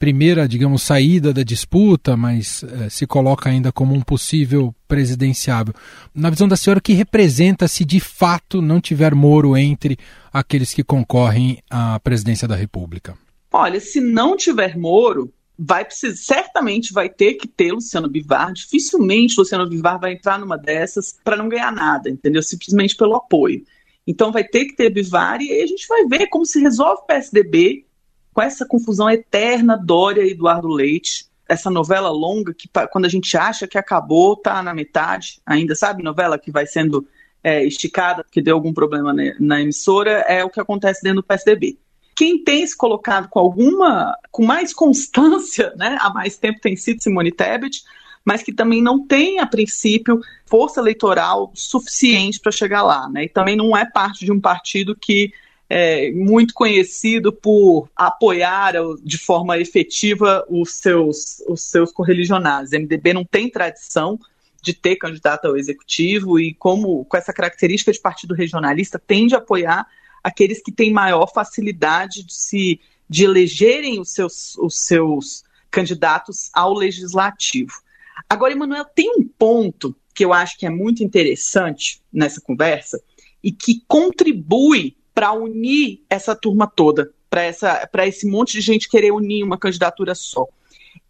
primeira, 0.02 0.49
digamos, 0.49 0.82
saída 0.82 1.32
da 1.32 1.44
disputa, 1.44 2.16
mas 2.16 2.64
eh, 2.64 2.90
se 2.90 3.06
coloca 3.06 3.49
ainda 3.49 3.71
como 3.71 3.94
um 3.94 4.00
possível 4.00 4.75
presidenciável. 4.88 5.73
Na 6.12 6.28
visão 6.28 6.49
da 6.49 6.56
senhora, 6.56 6.80
o 6.80 6.82
que 6.82 6.92
representa 6.92 7.68
se 7.68 7.85
de 7.85 8.00
fato 8.00 8.61
não 8.61 8.80
tiver 8.80 9.14
Moro 9.14 9.56
entre 9.56 9.97
aqueles 10.32 10.75
que 10.75 10.82
concorrem 10.82 11.62
à 11.71 12.00
presidência 12.00 12.49
da 12.49 12.56
República? 12.56 13.16
Olha, 13.52 13.78
se 13.78 14.00
não 14.00 14.37
tiver 14.37 14.76
Moro, 14.76 15.32
vai 15.56 15.85
precisar, 15.85 16.16
certamente 16.16 16.92
vai 16.92 17.09
ter 17.09 17.35
que 17.35 17.47
ter 17.47 17.71
Luciano 17.71 18.09
Bivar. 18.09 18.52
Dificilmente 18.52 19.37
Luciano 19.38 19.71
Bivar 19.71 20.00
vai 20.00 20.14
entrar 20.14 20.37
numa 20.37 20.59
dessas 20.59 21.16
para 21.23 21.37
não 21.37 21.49
ganhar 21.49 21.71
nada, 21.71 22.11
entendeu? 22.11 22.42
Simplesmente 22.42 22.97
pelo 22.97 23.14
apoio. 23.14 23.62
Então 24.04 24.32
vai 24.32 24.42
ter 24.42 24.64
que 24.64 24.75
ter 24.75 24.90
Bivar 24.90 25.40
e 25.40 25.49
aí 25.49 25.62
a 25.62 25.66
gente 25.68 25.87
vai 25.87 26.04
ver 26.06 26.26
como 26.26 26.44
se 26.44 26.59
resolve 26.59 27.02
o 27.02 27.06
PSDB 27.06 27.85
com 28.33 28.43
essa 28.43 28.67
confusão 28.67 29.11
eterna 29.11 29.77
Dória 29.77 30.23
e 30.23 30.31
Eduardo 30.31 30.69
Leite. 30.69 31.27
Essa 31.49 31.71
novela 31.71 32.11
longa 32.11 32.55
que 32.55 32.69
quando 32.91 33.05
a 33.05 33.09
gente 33.09 33.37
acha 33.37 33.67
que 33.67 33.77
acabou, 33.77 34.37
tá 34.37 34.62
na 34.62 34.73
metade 34.73 35.41
ainda, 35.45 35.75
sabe? 35.75 36.03
Novela 36.03 36.39
que 36.39 36.51
vai 36.51 36.67
sendo 36.67 37.07
é, 37.43 37.65
esticada 37.65 38.23
porque 38.23 38.41
deu 38.41 38.55
algum 38.55 38.73
problema 38.73 39.12
na, 39.12 39.23
na 39.39 39.61
emissora, 39.61 40.25
é 40.29 40.45
o 40.45 40.51
que 40.51 40.61
acontece 40.61 41.03
dentro 41.03 41.21
do 41.21 41.27
PSDB. 41.27 41.79
Quem 42.15 42.43
tem 42.43 42.67
se 42.67 42.77
colocado 42.77 43.29
com 43.29 43.39
alguma, 43.39 44.17
com 44.31 44.45
mais 44.45 44.73
constância, 44.73 45.75
né, 45.77 45.99
há 46.01 46.11
mais 46.11 46.39
tempo 46.39 46.61
tem 46.61 46.77
sido 46.77 47.03
Simone 47.03 47.33
Tebet, 47.33 47.83
mas 48.25 48.43
que 48.43 48.53
também 48.53 48.81
não 48.81 49.05
tem, 49.05 49.41
a 49.41 49.47
princípio, 49.47 50.21
força 50.47 50.81
eleitoral 50.81 51.51
suficiente 51.55 52.39
para 52.39 52.53
chegar 52.53 52.83
lá. 52.83 53.09
Né? 53.09 53.25
E 53.25 53.29
também 53.29 53.57
não 53.57 53.77
é 53.77 53.85
parte 53.85 54.25
de 54.25 54.31
um 54.31 54.41
partido 54.41 54.95
que 54.95 55.33
é 55.75 56.11
muito 56.12 56.52
conhecido 56.52 57.33
por 57.33 57.88
apoiar 57.97 58.75
de 59.02 59.17
forma 59.17 59.57
efetiva 59.57 60.45
os 60.47 60.75
seus, 60.75 61.43
os 61.49 61.62
seus 61.62 61.91
correligionários. 61.91 62.73
MDB 62.73 63.14
não 63.14 63.25
tem 63.25 63.49
tradição 63.49 64.21
de 64.61 64.75
ter 64.75 64.97
candidato 64.97 65.47
ao 65.47 65.57
executivo 65.57 66.38
e, 66.38 66.52
como 66.52 67.07
com 67.07 67.17
essa 67.17 67.33
característica 67.33 67.91
de 67.91 67.99
partido 67.99 68.35
regionalista, 68.35 68.99
tende 68.99 69.35
a 69.35 69.38
apoiar 69.38 69.87
aqueles 70.23 70.62
que 70.62 70.71
têm 70.71 70.93
maior 70.93 71.26
facilidade 71.33 72.23
de 72.23 72.35
se 72.35 72.79
de 73.09 73.25
elegerem 73.25 73.99
os 73.99 74.12
seus, 74.12 74.55
os 74.59 74.85
seus 74.85 75.43
candidatos 75.71 76.50
ao 76.52 76.75
legislativo. 76.75 77.81
Agora, 78.29 78.52
Emanuel, 78.52 78.85
tem 78.85 79.11
um 79.19 79.25
ponto 79.25 79.97
que 80.14 80.23
eu 80.23 80.35
acho 80.35 80.59
que 80.59 80.67
é 80.67 80.71
muito 80.71 81.02
interessante 81.02 82.02
nessa 82.12 82.43
conversa 82.43 83.02
e 83.43 83.50
que 83.50 83.83
contribui 83.88 84.97
para 85.14 85.33
unir 85.33 86.02
essa 86.09 86.35
turma 86.35 86.66
toda, 86.66 87.12
para 87.28 88.07
esse 88.07 88.26
monte 88.26 88.52
de 88.52 88.61
gente 88.61 88.88
querer 88.88 89.12
unir 89.12 89.42
uma 89.42 89.59
candidatura 89.59 90.14
só. 90.14 90.47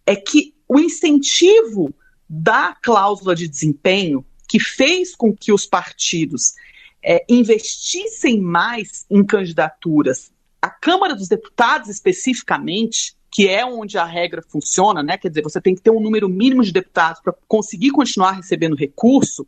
É 0.06 0.16
que 0.16 0.54
o 0.68 0.78
incentivo 0.78 1.94
da 2.28 2.76
cláusula 2.80 3.34
de 3.34 3.46
desempenho, 3.46 4.24
que 4.48 4.58
fez 4.58 5.14
com 5.14 5.34
que 5.34 5.52
os 5.52 5.66
partidos 5.66 6.54
é, 7.02 7.24
investissem 7.28 8.40
mais 8.40 9.04
em 9.10 9.24
candidaturas, 9.24 10.32
a 10.60 10.70
Câmara 10.70 11.14
dos 11.14 11.28
Deputados 11.28 11.88
especificamente, 11.88 13.16
que 13.32 13.48
é 13.48 13.64
onde 13.64 13.96
a 13.96 14.04
regra 14.04 14.42
funciona, 14.46 15.02
né? 15.02 15.16
Quer 15.16 15.30
dizer, 15.30 15.42
você 15.42 15.58
tem 15.58 15.74
que 15.74 15.80
ter 15.80 15.90
um 15.90 16.00
número 16.00 16.28
mínimo 16.28 16.62
de 16.62 16.70
deputados 16.70 17.22
para 17.22 17.34
conseguir 17.48 17.90
continuar 17.90 18.32
recebendo 18.32 18.76
recurso. 18.76 19.46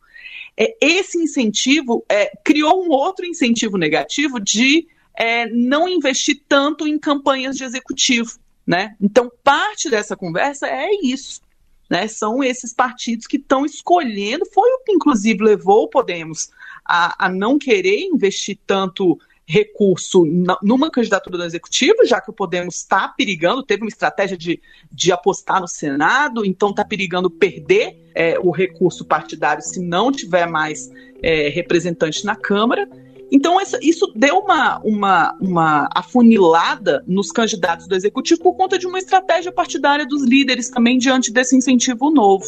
É, 0.57 0.75
esse 0.81 1.19
incentivo 1.19 2.03
é, 2.09 2.33
criou 2.43 2.83
um 2.83 2.89
outro 2.89 3.27
incentivo 3.27 3.77
negativo 3.77 4.41
de 4.41 4.89
é, 5.15 5.47
não 5.51 5.87
investir 5.87 6.43
tanto 6.49 6.89
em 6.89 6.99
campanhas 6.99 7.57
de 7.57 7.65
executivo, 7.65 8.39
né? 8.67 8.97
Então, 8.99 9.31
parte 9.45 9.91
dessa 9.91 10.17
conversa 10.17 10.67
é 10.67 10.89
isso. 11.03 11.45
Né, 11.91 12.09
são 12.09 12.43
esses 12.43 12.73
partidos 12.73 13.27
que 13.27 13.37
estão 13.37 13.67
escolhendo, 13.67 14.47
foi 14.47 14.67
o 14.71 14.79
que 14.85 14.93
inclusive 14.93 15.45
levou 15.45 15.83
o 15.83 15.89
Podemos 15.89 16.49
a, 16.83 17.27
a 17.27 17.29
não 17.29 17.59
querer 17.59 18.01
investir 18.01 18.59
tanto 18.67 19.21
recurso 19.47 20.25
numa 20.63 20.91
candidatura 20.91 21.37
do 21.37 21.45
executivo, 21.45 22.05
já 22.07 22.21
que 22.21 22.31
o 22.31 22.33
Podemos 22.33 22.77
está 22.77 23.09
perigando, 23.09 23.63
teve 23.63 23.83
uma 23.83 23.89
estratégia 23.89 24.37
de, 24.37 24.61
de 24.91 25.13
apostar 25.13 25.61
no 25.61 25.69
Senado, 25.69 26.45
então 26.45 26.71
está 26.71 26.85
perigando 26.85 27.31
perder 27.31 27.99
é, 28.15 28.39
o 28.39 28.51
recurso 28.51 29.05
partidário 29.05 29.63
se 29.63 29.81
não 29.81 30.11
tiver 30.11 30.47
mais 30.47 30.91
é, 31.23 31.49
representante 31.49 32.25
na 32.25 32.35
Câmara. 32.35 32.89
Então, 33.31 33.59
isso 33.83 34.13
deu 34.15 34.39
uma, 34.39 34.79
uma, 34.81 35.37
uma 35.41 35.89
afunilada 35.95 37.03
nos 37.07 37.33
candidatos 37.33 37.89
do 37.89 37.95
executivo 37.97 38.41
por 38.41 38.55
conta 38.55 38.79
de 38.79 38.87
uma 38.87 38.99
estratégia 38.99 39.51
partidária 39.51 40.07
dos 40.07 40.23
líderes 40.23 40.71
também 40.71 40.99
diante 40.99 41.33
desse 41.33 41.57
incentivo 41.57 42.11
novo. 42.11 42.45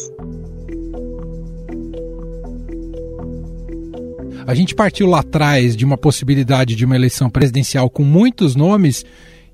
A 4.47 4.55
gente 4.55 4.73
partiu 4.73 5.07
lá 5.07 5.19
atrás 5.19 5.75
de 5.75 5.83
uma 5.83 5.97
possibilidade 5.97 6.73
de 6.73 6.85
uma 6.85 6.95
eleição 6.95 7.29
presidencial 7.29 7.89
com 7.89 8.01
muitos 8.01 8.55
nomes 8.55 9.03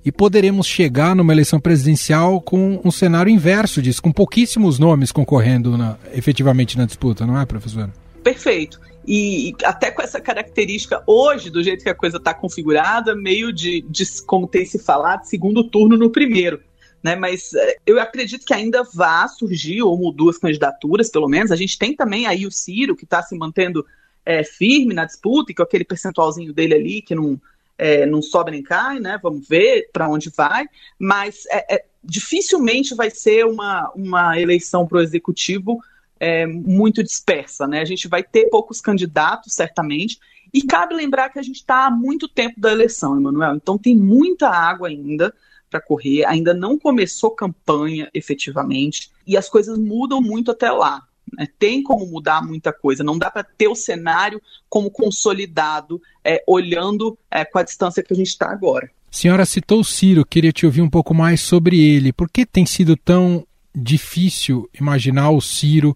e 0.05 0.12
poderemos 0.12 0.67
chegar 0.67 1.15
numa 1.15 1.33
eleição 1.33 1.59
presidencial 1.59 2.39
com 2.39 2.79
um 2.85 2.91
cenário 2.91 3.31
inverso 3.31 3.81
disso, 3.81 4.03
com 4.03 4.12
pouquíssimos 4.12 4.77
nomes 4.77 5.12
concorrendo 5.12 5.75
na, 5.75 5.97
efetivamente 6.13 6.77
na 6.77 6.85
disputa, 6.85 7.25
não 7.25 7.41
é, 7.41 7.43
professora? 7.43 7.91
Perfeito. 8.23 8.79
E 9.07 9.55
até 9.63 9.89
com 9.89 10.03
essa 10.03 10.21
característica 10.21 11.01
hoje, 11.07 11.50
do 11.50 11.63
jeito 11.63 11.83
que 11.83 11.89
a 11.89 11.95
coisa 11.95 12.17
está 12.17 12.31
configurada, 12.31 13.15
meio 13.15 13.51
de, 13.51 13.83
de, 13.89 14.05
como 14.27 14.47
tem 14.47 14.63
se 14.63 14.77
falado, 14.77 15.23
segundo 15.23 15.63
turno 15.63 15.97
no 15.97 16.12
primeiro. 16.12 16.62
Né, 17.01 17.15
mas 17.15 17.51
é, 17.55 17.77
eu 17.85 18.00
acredito 18.00 18.45
que 18.45 18.53
ainda 18.53 18.83
vá 18.93 19.27
surgir 19.27 19.81
uma 19.81 20.03
ou 20.03 20.13
duas 20.13 20.38
candidaturas, 20.38 21.09
pelo 21.09 21.27
menos. 21.27 21.51
A 21.51 21.55
gente 21.55 21.79
tem 21.79 21.95
também 21.95 22.27
aí 22.27 22.45
o 22.45 22.51
Ciro, 22.51 22.95
que 22.95 23.05
está 23.05 23.23
se 23.23 23.35
mantendo 23.35 23.83
é, 24.25 24.44
firme 24.44 24.94
na 24.94 25.06
disputa 25.06 25.51
e 25.51 25.56
com 25.56 25.63
aquele 25.63 25.84
percentualzinho 25.84 26.53
dele 26.53 26.74
ali 26.74 27.01
que 27.01 27.15
não, 27.15 27.39
é, 27.77 28.06
não 28.06 28.22
sobe 28.22 28.51
nem 28.51 28.63
cai, 28.63 29.00
né? 29.00 29.20
Vamos 29.22 29.48
ver 29.48 29.89
para 29.92 30.08
onde 30.08 30.30
vai, 30.30 30.65
mas 30.98 31.46
é, 31.51 31.75
é, 31.75 31.86
dificilmente 32.03 32.96
vai 32.96 33.10
ser 33.10 33.46
uma, 33.46 33.92
uma 33.96 34.39
eleição 34.39 34.88
para 34.88 34.98
o 34.98 35.01
executivo 35.01 35.80
é, 36.20 36.46
muito 36.46 37.03
dispersa, 37.03 37.68
né? 37.68 37.82
A 37.82 37.86
gente 37.86 38.08
vai 38.08 38.24
ter 38.24 38.50
poucos 38.50 38.80
candidatos, 38.80 39.53
certamente, 39.53 40.20
e 40.53 40.62
cabe 40.62 40.94
lembrar 40.94 41.30
que 41.30 41.39
a 41.39 41.44
gente 41.44 41.58
está 41.58 41.88
há 41.88 41.92
muito 41.92 42.27
tempo 42.27 42.60
da 42.60 42.72
eleição, 42.72 43.18
Emanuel, 43.18 43.56
então 43.56 43.77
tem 43.77 43.96
muita 43.96 44.48
água 44.50 44.88
ainda 44.88 45.34
para 45.70 45.82
correr, 45.82 46.24
ainda 46.25 46.53
não 46.53 46.77
começou 46.77 47.32
campanha 47.32 48.10
efetivamente, 48.13 49.12
e 49.25 49.36
as 49.36 49.50
coisas 49.50 49.77
mudam 49.77 50.22
muito 50.22 50.51
até 50.51 50.72
lá. 50.72 51.01
Né? 51.32 51.48
Tem 51.58 51.82
como 51.82 52.06
mudar 52.06 52.46
muita 52.46 52.74
coisa, 52.74 53.03
não 53.03 53.18
dá 53.18 53.30
para 53.30 53.44
ter 53.44 53.68
o 53.68 53.75
cenário 53.75 54.42
como 54.70 54.89
consolidado, 54.89 56.01
é, 56.24 56.44
olhando 56.48 57.18
é, 57.30 57.46
com 57.46 57.60
a 57.60 57.63
distância 57.63 58.03
que 58.03 58.13
a 58.13 58.15
gente 58.15 58.27
está 58.27 58.51
agora. 58.51 58.89
Senhora 59.10 59.46
citou 59.46 59.82
o 59.82 59.84
Ciro, 59.84 60.25
queria 60.25 60.51
te 60.51 60.65
ouvir 60.65 60.82
um 60.82 60.89
pouco 60.89 61.13
mais 61.13 61.39
sobre 61.42 61.80
ele. 61.80 62.12
Por 62.12 62.30
que 62.30 62.46
tem 62.46 62.65
sido 62.65 62.98
tão 62.98 63.46
difícil 63.75 64.68
imaginar 64.80 65.30
o 65.30 65.39
Ciro 65.39 65.96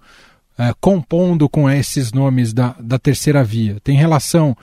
é, 0.58 0.72
compondo 0.80 1.50
com 1.50 1.70
esses 1.70 2.12
nomes 2.12 2.54
da, 2.54 2.76
da 2.80 3.00
terceira 3.00 3.44
via? 3.44 3.80
Tem 3.84 3.98
relação 3.98 4.56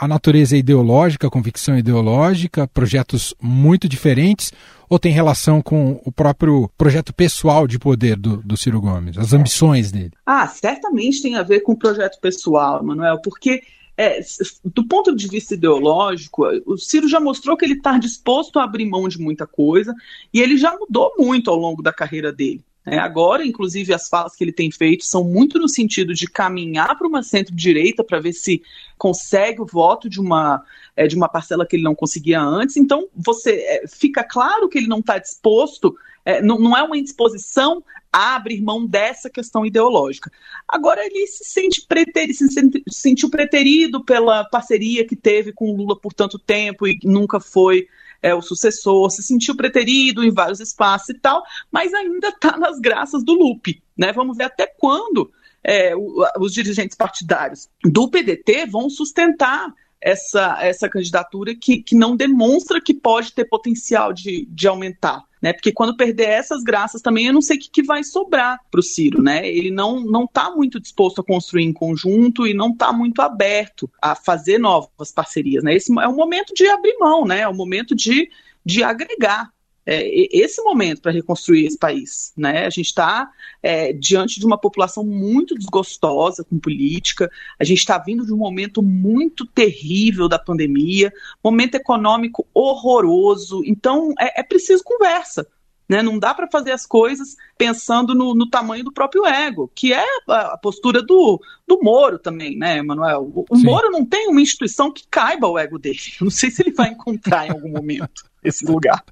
a 0.00 0.08
natureza 0.08 0.56
ideológica, 0.56 1.28
convicção 1.28 1.76
ideológica, 1.76 2.66
projetos 2.66 3.34
muito 3.40 3.86
diferentes, 3.86 4.50
ou 4.90 4.98
tem 4.98 5.12
relação 5.12 5.62
com 5.62 6.02
o 6.04 6.10
próprio 6.10 6.68
projeto 6.76 7.14
pessoal 7.14 7.68
de 7.68 7.78
poder 7.78 8.16
do, 8.16 8.38
do 8.38 8.56
Ciro 8.56 8.80
Gomes, 8.80 9.16
as 9.16 9.32
ambições 9.32 9.92
dele? 9.92 10.10
Ah, 10.26 10.48
certamente 10.48 11.22
tem 11.22 11.36
a 11.36 11.44
ver 11.44 11.60
com 11.60 11.72
o 11.72 11.78
projeto 11.78 12.20
pessoal, 12.20 12.82
Manuel, 12.82 13.20
porque 13.22 13.62
é, 13.96 14.20
do 14.64 14.88
ponto 14.88 15.14
de 15.14 15.28
vista 15.28 15.54
ideológico, 15.54 16.44
o 16.66 16.76
Ciro 16.76 17.06
já 17.06 17.20
mostrou 17.20 17.56
que 17.56 17.64
ele 17.64 17.74
está 17.74 17.98
disposto 17.98 18.58
a 18.58 18.64
abrir 18.64 18.86
mão 18.86 19.06
de 19.06 19.20
muita 19.20 19.46
coisa 19.46 19.94
e 20.34 20.40
ele 20.40 20.56
já 20.56 20.76
mudou 20.76 21.12
muito 21.16 21.50
ao 21.50 21.56
longo 21.56 21.82
da 21.82 21.92
carreira 21.92 22.32
dele. 22.32 22.64
É, 22.86 22.98
agora, 22.98 23.44
inclusive, 23.44 23.92
as 23.92 24.08
falas 24.08 24.34
que 24.34 24.42
ele 24.42 24.52
tem 24.52 24.70
feito 24.70 25.04
são 25.04 25.22
muito 25.22 25.58
no 25.58 25.68
sentido 25.68 26.14
de 26.14 26.26
caminhar 26.26 26.96
para 26.96 27.06
uma 27.06 27.22
centro-direita 27.22 28.02
para 28.02 28.20
ver 28.20 28.32
se 28.32 28.62
consegue 28.96 29.60
o 29.60 29.66
voto 29.66 30.08
de 30.08 30.18
uma, 30.18 30.64
é, 30.96 31.06
de 31.06 31.14
uma 31.14 31.28
parcela 31.28 31.66
que 31.66 31.76
ele 31.76 31.82
não 31.82 31.94
conseguia 31.94 32.40
antes. 32.40 32.76
Então, 32.76 33.06
você 33.14 33.52
é, 33.52 33.86
fica 33.86 34.24
claro 34.24 34.68
que 34.68 34.78
ele 34.78 34.86
não 34.86 35.00
está 35.00 35.18
disposto, 35.18 35.94
é, 36.24 36.40
não, 36.40 36.58
não 36.58 36.76
é 36.76 36.82
uma 36.82 36.96
indisposição 36.96 37.84
a 38.12 38.34
abrir 38.34 38.62
mão 38.62 38.86
dessa 38.86 39.28
questão 39.28 39.64
ideológica. 39.64 40.32
Agora, 40.66 41.04
ele 41.04 41.26
se 41.26 41.44
sente 41.44 41.86
preterido, 41.86 42.34
se 42.34 42.82
sentiu 42.90 43.30
preterido 43.30 44.02
pela 44.02 44.42
parceria 44.44 45.06
que 45.06 45.14
teve 45.14 45.52
com 45.52 45.70
o 45.70 45.76
Lula 45.76 45.98
por 45.98 46.12
tanto 46.12 46.38
tempo 46.38 46.88
e 46.88 46.98
nunca 47.04 47.38
foi 47.38 47.86
é, 48.22 48.34
o 48.34 48.42
sucessor, 48.42 49.10
se 49.10 49.22
sentiu 49.22 49.56
preterido 49.56 50.22
em 50.24 50.30
vários 50.30 50.60
espaços 50.60 51.08
e 51.10 51.14
tal, 51.14 51.42
mas 51.70 51.92
ainda 51.94 52.28
está 52.28 52.56
nas 52.58 52.78
graças 52.78 53.24
do 53.24 53.32
Lupe. 53.32 53.82
Né? 53.96 54.12
Vamos 54.12 54.36
ver 54.36 54.44
até 54.44 54.66
quando 54.66 55.30
é, 55.62 55.94
o, 55.94 56.24
os 56.38 56.52
dirigentes 56.52 56.96
partidários 56.96 57.68
do 57.84 58.08
PDT 58.08 58.66
vão 58.66 58.88
sustentar 58.88 59.72
essa, 60.00 60.58
essa 60.60 60.88
candidatura 60.88 61.54
que, 61.54 61.82
que 61.82 61.94
não 61.94 62.16
demonstra 62.16 62.80
que 62.80 62.94
pode 62.94 63.32
ter 63.32 63.44
potencial 63.44 64.12
de, 64.12 64.46
de 64.50 64.66
aumentar. 64.66 65.22
Né? 65.42 65.52
Porque 65.52 65.72
quando 65.72 65.96
perder 65.96 66.28
essas 66.28 66.62
graças 66.62 67.00
também, 67.00 67.26
eu 67.26 67.32
não 67.32 67.40
sei 67.40 67.56
o 67.56 67.60
que, 67.60 67.70
que 67.70 67.82
vai 67.82 68.04
sobrar 68.04 68.58
para 68.70 68.80
o 68.80 68.82
Ciro. 68.82 69.22
Né? 69.22 69.46
Ele 69.46 69.70
não 69.70 70.00
não 70.00 70.24
está 70.24 70.50
muito 70.50 70.80
disposto 70.80 71.20
a 71.20 71.24
construir 71.24 71.64
em 71.64 71.72
conjunto 71.72 72.46
e 72.46 72.54
não 72.54 72.70
está 72.70 72.92
muito 72.92 73.20
aberto 73.22 73.90
a 74.00 74.14
fazer 74.14 74.58
novas 74.58 75.12
parcerias. 75.12 75.62
Né? 75.62 75.74
Esse 75.74 75.92
é 75.98 76.08
o 76.08 76.16
momento 76.16 76.54
de 76.54 76.66
abrir 76.68 76.96
mão, 76.98 77.24
né? 77.24 77.40
é 77.40 77.48
o 77.48 77.54
momento 77.54 77.94
de, 77.94 78.30
de 78.64 78.82
agregar 78.82 79.50
é, 79.86 80.36
esse 80.36 80.62
momento 80.62 81.00
para 81.00 81.12
reconstruir 81.12 81.66
esse 81.66 81.78
país. 81.78 82.32
Né? 82.36 82.66
A 82.66 82.70
gente 82.70 82.86
está 82.86 83.30
é, 83.62 83.92
diante 83.92 84.38
de 84.38 84.46
uma 84.46 84.58
população 84.58 85.04
muito 85.04 85.54
desgostosa 85.54 86.44
com 86.44 86.58
política, 86.58 87.30
a 87.58 87.64
gente 87.64 87.78
está 87.78 87.98
vindo 87.98 88.24
de 88.24 88.32
um 88.32 88.36
momento 88.36 88.82
muito 88.82 89.46
terrível 89.46 90.28
da 90.28 90.38
pandemia, 90.38 91.12
momento 91.42 91.74
econômico 91.74 92.46
horroroso, 92.54 93.62
então 93.64 94.12
é, 94.18 94.40
é 94.40 94.42
preciso 94.42 94.82
conversa. 94.84 95.46
Né? 95.90 96.02
Não 96.02 96.20
dá 96.20 96.32
para 96.32 96.48
fazer 96.48 96.70
as 96.70 96.86
coisas 96.86 97.36
pensando 97.58 98.14
no, 98.14 98.32
no, 98.32 98.48
tamanho 98.48 98.84
do 98.84 98.92
próprio 98.92 99.26
ego, 99.26 99.68
que 99.74 99.92
é 99.92 100.04
a, 100.28 100.52
a 100.52 100.56
postura 100.56 101.02
do, 101.02 101.42
do 101.66 101.80
Moro 101.82 102.16
também, 102.16 102.56
né, 102.56 102.80
Manuel? 102.80 103.22
O, 103.34 103.44
o 103.50 103.58
Moro 103.58 103.90
não 103.90 104.06
tem 104.06 104.28
uma 104.28 104.40
instituição 104.40 104.92
que 104.92 105.02
caiba 105.10 105.48
o 105.48 105.58
ego 105.58 105.80
dele. 105.80 105.98
Eu 106.20 106.26
não 106.26 106.30
sei 106.30 106.48
se 106.48 106.62
ele 106.62 106.70
vai 106.70 106.90
encontrar 106.90 107.48
em 107.48 107.50
algum 107.50 107.70
momento 107.70 108.22
esse 108.44 108.64
lugar. 108.64 109.04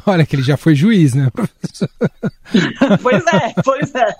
Olha 0.06 0.24
que 0.24 0.36
ele 0.36 0.42
já 0.42 0.56
foi 0.56 0.74
juiz, 0.74 1.14
né, 1.14 1.30
professor? 1.30 1.88
pois 3.02 3.24
é, 3.26 3.54
pois 3.64 3.94
é. 3.94 4.16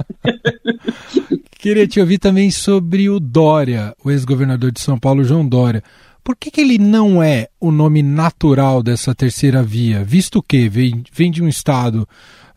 Queria 1.58 1.86
te 1.86 2.00
ouvir 2.00 2.18
também 2.18 2.50
sobre 2.50 3.08
o 3.08 3.20
Dória, 3.20 3.94
o 4.04 4.10
ex-governador 4.10 4.72
de 4.72 4.80
São 4.80 4.98
Paulo, 4.98 5.24
João 5.24 5.46
Dória. 5.46 5.82
Por 6.22 6.36
que, 6.36 6.50
que 6.50 6.60
ele 6.60 6.78
não 6.78 7.22
é 7.22 7.48
o 7.60 7.70
nome 7.70 8.02
natural 8.02 8.82
dessa 8.82 9.14
terceira 9.14 9.62
via, 9.62 10.04
visto 10.04 10.42
que 10.42 10.68
vem, 10.68 11.02
vem 11.12 11.30
de 11.30 11.42
um 11.42 11.48
estado 11.48 12.08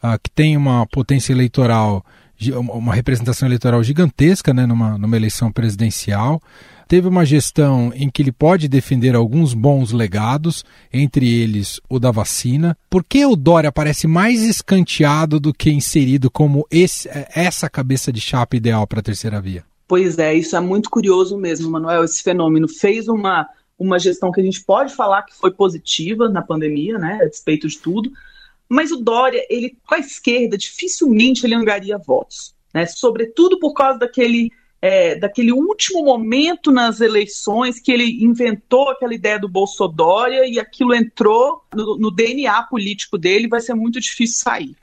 uh, 0.04 0.20
que 0.22 0.30
tem 0.30 0.56
uma 0.58 0.86
potência 0.88 1.32
eleitoral, 1.32 2.06
uma 2.52 2.94
representação 2.94 3.48
eleitoral 3.48 3.84
gigantesca 3.84 4.54
né, 4.54 4.66
numa, 4.66 4.98
numa 4.98 5.16
eleição 5.16 5.52
presidencial, 5.52 6.42
teve 6.88 7.08
uma 7.08 7.26
gestão 7.26 7.92
em 7.96 8.10
que 8.10 8.22
ele 8.22 8.32
pode 8.32 8.68
defender 8.68 9.16
alguns 9.16 9.54
bons 9.54 9.92
legados, 9.92 10.64
entre 10.92 11.28
eles 11.28 11.80
o 11.90 12.00
da 12.00 12.12
vacina. 12.12 12.78
Por 12.90 13.04
que 13.04 13.26
o 13.26 13.36
Dória 13.36 13.72
parece 13.72 14.08
mais 14.08 14.42
escanteado 14.42 15.40
do 15.40 15.54
que 15.54 15.72
inserido 15.72 16.30
como 16.30 16.68
esse, 16.70 17.10
essa 17.34 17.70
cabeça 17.70 18.12
de 18.12 18.22
chapa 18.22 18.56
ideal 18.56 18.86
para 18.88 19.00
a 19.00 19.04
terceira 19.04 19.42
via? 19.42 19.64
Pois 19.88 20.18
é, 20.18 20.34
isso 20.34 20.56
é 20.56 20.60
muito 20.60 20.90
curioso 20.90 21.38
mesmo, 21.38 21.70
Manuel. 21.70 22.04
Esse 22.04 22.24
fenômeno 22.24 22.68
fez 22.68 23.08
uma, 23.08 23.48
uma 23.78 24.00
gestão 24.00 24.32
que 24.32 24.42
a 24.42 24.44
gente 24.44 24.64
pode 24.64 24.94
falar 24.96 25.24
que 25.24 25.36
foi 25.36 25.52
positiva 25.52 26.30
na 26.30 26.42
pandemia, 26.42 26.98
né, 26.98 27.20
a 27.22 27.26
despeito 27.26 27.68
de 27.68 27.78
tudo. 27.78 28.12
Mas 28.68 28.92
o 28.92 28.98
Dória, 28.98 29.46
ele 29.50 29.78
com 29.88 29.96
a 29.96 30.00
esquerda, 30.00 30.58
dificilmente 30.58 31.46
ele 31.46 31.54
angaria 31.54 31.98
votos, 31.98 32.56
né? 32.74 32.86
Sobretudo 32.86 33.60
por 33.60 33.74
causa 33.74 34.00
daquele 34.00 34.50
é, 34.84 35.16
daquele 35.16 35.54
último 35.54 36.04
momento 36.04 36.70
nas 36.70 37.00
eleições 37.00 37.80
que 37.80 37.90
ele 37.90 38.22
inventou 38.22 38.90
aquela 38.90 39.16
ideia 39.16 39.40
do 39.40 39.48
Bolsodória 39.48 40.46
e 40.46 40.60
aquilo 40.60 40.94
entrou 40.94 41.64
no, 41.74 41.98
no 41.98 42.12
DNA 42.12 42.64
político 42.64 43.18
dele, 43.18 43.48
vai 43.48 43.62
ser 43.62 43.76
muito 43.76 43.98
difícil 43.98 44.44
sair. 44.44 44.76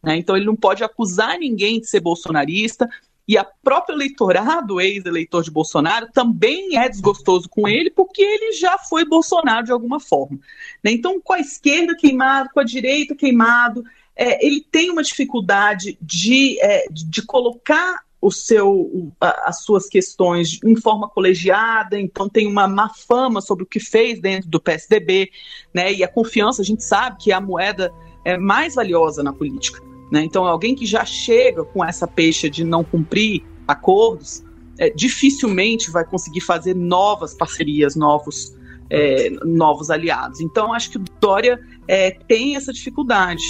Né? 0.00 0.16
Então 0.16 0.36
ele 0.36 0.46
não 0.46 0.54
pode 0.54 0.84
acusar 0.84 1.40
ninguém 1.40 1.80
de 1.80 1.88
ser 1.88 1.98
bolsonarista, 1.98 2.88
e 3.26 3.36
a 3.36 3.44
própria 3.44 3.94
eleitorado, 3.94 4.80
ex-eleitor 4.80 5.42
de 5.42 5.50
Bolsonaro, 5.50 6.08
também 6.14 6.78
é 6.78 6.88
desgostoso 6.88 7.48
com 7.48 7.66
ele, 7.66 7.90
porque 7.90 8.22
ele 8.22 8.52
já 8.52 8.78
foi 8.78 9.04
Bolsonaro 9.04 9.66
de 9.66 9.72
alguma 9.72 9.98
forma. 9.98 10.38
Né? 10.84 10.92
Então, 10.92 11.20
com 11.20 11.32
a 11.32 11.40
esquerda 11.40 11.96
queimado, 11.96 12.48
com 12.54 12.60
a 12.60 12.64
direita 12.64 13.14
queimado, 13.14 13.84
é, 14.14 14.46
ele 14.46 14.64
tem 14.70 14.88
uma 14.88 15.02
dificuldade 15.02 15.98
de, 16.00 16.58
é, 16.60 16.86
de 16.90 17.22
colocar 17.22 18.06
o 18.20 18.30
seu, 18.30 19.12
as 19.20 19.62
suas 19.62 19.88
questões 19.88 20.58
em 20.64 20.74
forma 20.74 21.08
colegiada, 21.08 21.98
então 21.98 22.28
tem 22.28 22.46
uma 22.46 22.66
má 22.66 22.88
fama 22.88 23.40
sobre 23.40 23.62
o 23.62 23.66
que 23.66 23.78
fez 23.78 24.20
dentro 24.20 24.48
do 24.48 24.60
PSDB, 24.60 25.30
né? 25.72 25.92
E 25.92 26.02
a 26.02 26.08
confiança, 26.08 26.62
a 26.62 26.64
gente 26.64 26.82
sabe 26.82 27.16
que 27.20 27.30
é 27.30 27.34
a 27.34 27.40
moeda 27.40 27.92
é 28.24 28.36
mais 28.36 28.74
valiosa 28.74 29.22
na 29.22 29.32
política, 29.32 29.80
né? 30.10 30.22
Então 30.24 30.44
alguém 30.44 30.74
que 30.74 30.84
já 30.84 31.04
chega 31.04 31.64
com 31.64 31.84
essa 31.84 32.06
peixe 32.06 32.50
de 32.50 32.64
não 32.64 32.82
cumprir 32.82 33.44
acordos, 33.66 34.42
é, 34.78 34.90
dificilmente 34.90 35.90
vai 35.90 36.04
conseguir 36.04 36.40
fazer 36.40 36.74
novas 36.74 37.34
parcerias, 37.34 37.94
novos 37.94 38.56
é, 38.90 39.30
novos 39.44 39.90
aliados. 39.90 40.40
Então 40.40 40.72
acho 40.72 40.90
que 40.90 40.98
o 40.98 41.04
Dória 41.20 41.60
é, 41.86 42.10
tem 42.10 42.56
essa 42.56 42.72
dificuldade. 42.72 43.42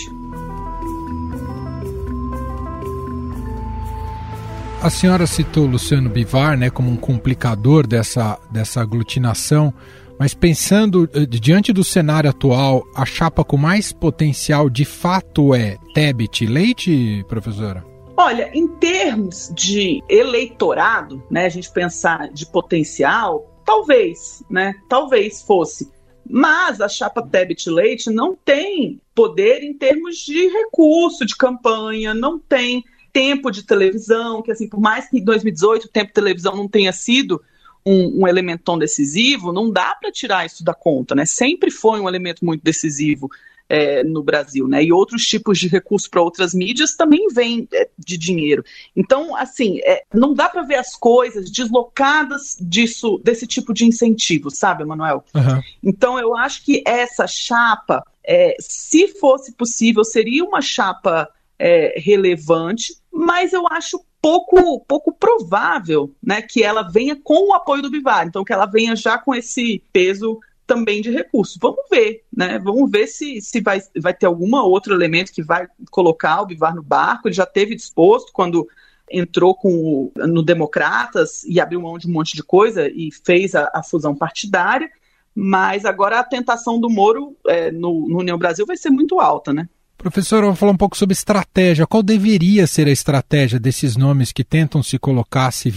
A 4.81 4.91
senhora 4.91 5.27
citou 5.27 5.67
Luciano 5.67 6.09
Bivar 6.09 6.57
né, 6.57 6.71
como 6.71 6.89
um 6.89 6.97
complicador 6.97 7.85
dessa, 7.85 8.39
dessa 8.49 8.81
aglutinação, 8.81 9.75
mas 10.17 10.35
pensando 10.35 11.11
eh, 11.13 11.27
diante 11.27 11.73
do 11.73 11.83
cenário 11.83 12.31
atual, 12.31 12.85
a 12.95 13.05
chapa 13.05 13.43
com 13.43 13.57
mais 13.57 13.91
potencial 13.91 14.71
de 14.71 14.85
fato 14.85 15.53
é 15.53 15.79
Tebet 15.93 16.47
Leite, 16.47 17.25
professora? 17.29 17.85
Olha, 18.17 18.51
em 18.55 18.69
termos 18.69 19.53
de 19.53 20.01
eleitorado, 20.09 21.25
né, 21.29 21.47
a 21.47 21.51
gente 21.51 21.73
pensar 21.73 22.29
de 22.29 22.47
potencial, 22.47 23.53
talvez, 23.67 24.45
né, 24.49 24.75
talvez 24.89 25.43
fosse. 25.43 25.91
Mas 26.25 26.81
a 26.81 26.89
chapa 26.89 27.21
Tebet 27.21 27.69
Leite 27.69 28.11
não 28.11 28.37
tem 28.45 29.01
poder 29.13 29.65
em 29.65 29.75
termos 29.75 30.19
de 30.19 30.47
recurso 30.49 31.27
de 31.27 31.35
campanha, 31.37 32.15
não 32.15 32.39
tem 32.39 32.85
tempo 33.13 33.51
de 33.51 33.63
televisão, 33.63 34.43
que 34.43 34.51
assim, 34.51 34.69
por 34.69 34.81
mais 34.81 35.09
que 35.09 35.19
em 35.19 35.25
2018 35.25 35.85
o 35.85 35.89
tempo 35.89 36.09
de 36.09 36.15
televisão 36.15 36.57
não 36.57 36.69
tenha 36.69 36.93
sido 36.93 37.43
um, 37.85 38.23
um 38.23 38.29
elemento 38.29 38.65
tão 38.65 38.79
decisivo, 38.79 39.53
não 39.53 39.71
dá 39.71 39.95
para 39.95 40.13
tirar 40.13 40.45
isso 40.45 40.63
da 40.63 40.75
conta, 40.75 41.15
né? 41.15 41.25
Sempre 41.25 41.71
foi 41.71 42.01
um 42.01 42.09
elemento 42.09 42.45
muito 42.45 42.63
decisivo 42.63 43.31
é, 43.69 44.03
no 44.03 44.23
Brasil, 44.23 44.67
né? 44.67 44.83
E 44.83 44.93
outros 44.93 45.27
tipos 45.27 45.59
de 45.59 45.69
recursos 45.69 46.09
para 46.09 46.23
outras 46.23 46.55
mídias 46.55 46.95
também 46.95 47.29
vêm 47.33 47.69
é, 47.73 47.89
de 47.99 48.17
dinheiro. 48.17 48.65
Então, 48.97 49.37
assim, 49.37 49.79
é, 49.85 50.03
não 50.13 50.33
dá 50.33 50.49
para 50.49 50.63
ver 50.63 50.77
as 50.77 50.97
coisas 50.97 51.51
deslocadas 51.51 52.57
disso, 52.61 53.21
desse 53.23 53.47
tipo 53.47 53.75
de 53.75 53.85
incentivo, 53.85 54.51
sabe, 54.51 54.85
Manuel? 54.85 55.25
Uhum. 55.35 55.61
Então, 55.83 56.19
eu 56.19 56.37
acho 56.37 56.65
que 56.65 56.83
essa 56.87 57.27
chapa, 57.27 58.03
é, 58.25 58.57
se 58.59 59.09
fosse 59.09 59.53
possível, 59.53 60.03
seria 60.03 60.45
uma 60.45 60.63
chapa 60.63 61.29
é, 61.59 61.95
relevante, 61.99 62.95
mas 63.13 63.53
eu 63.53 63.67
acho 63.69 64.01
pouco, 64.21 64.81
pouco 64.81 65.13
provável 65.13 66.15
né, 66.23 66.43
que 66.43 66.63
ela 66.63 66.83
venha 66.83 67.17
com 67.17 67.49
o 67.49 67.55
apoio 67.55 67.83
do 67.83 67.91
Bivar, 67.91 68.27
então 68.27 68.45
que 68.45 68.53
ela 68.53 68.67
venha 68.67 68.95
já 68.95 69.19
com 69.19 69.35
esse 69.35 69.83
peso 69.93 70.39
também 70.69 71.01
de 71.01 71.11
recursos. 71.11 71.57
Vamos 71.61 71.81
ver, 71.91 72.25
né? 72.31 72.59
Vamos 72.59 72.91
ver 72.91 73.07
se, 73.07 73.41
se 73.41 73.61
vai, 73.61 73.81
vai 73.99 74.13
ter 74.13 74.27
algum 74.27 74.55
outro 74.57 74.95
elemento 74.95 75.33
que 75.33 75.43
vai 75.43 75.67
colocar 75.91 76.43
o 76.43 76.47
Bivar 76.47 76.75
no 76.75 76.83
barco. 76.83 77.27
Ele 77.27 77.35
já 77.35 77.47
teve 77.47 77.75
disposto 77.75 78.31
quando 78.35 78.69
entrou 79.11 79.55
com 79.55 79.73
o, 79.73 80.13
no 80.15 80.43
Democratas 80.43 81.43
e 81.45 81.59
abriu 81.59 81.81
mão 81.81 81.97
de 81.97 82.07
um 82.07 82.13
monte 82.13 82.37
de 82.37 82.43
coisa 82.43 82.87
e 82.87 83.09
fez 83.11 83.55
a, 83.55 83.71
a 83.73 83.83
fusão 83.83 84.15
partidária. 84.15 84.91
Mas 85.35 85.87
agora 85.87 86.21
a 86.21 86.25
tentação 86.25 86.79
do 86.79 86.91
Moro 86.91 87.35
é, 87.47 87.71
no, 87.71 88.07
no 88.07 88.19
União 88.19 88.37
Brasil 88.37 88.67
vai 88.67 88.77
ser 88.77 88.91
muito 88.91 89.21
alta, 89.21 89.55
né? 89.55 89.69
Professor, 89.99 90.45
vou 90.45 90.55
falar 90.55 90.71
um 90.71 90.77
pouco 90.77 90.97
sobre 90.97 91.13
estratégia. 91.13 91.85
Qual 91.85 92.05
deveria 92.05 92.69
ser 92.69 92.87
a 92.87 92.93
estratégia 92.93 93.59
desses 93.59 93.97
nomes 93.97 94.31
que 94.31 94.45
tentam 94.45 94.81
se 94.81 94.97
colocar, 94.97 95.51
se 95.51 95.73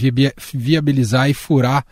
viabilizar 0.54 1.28
e 1.28 1.34
furar 1.34 1.84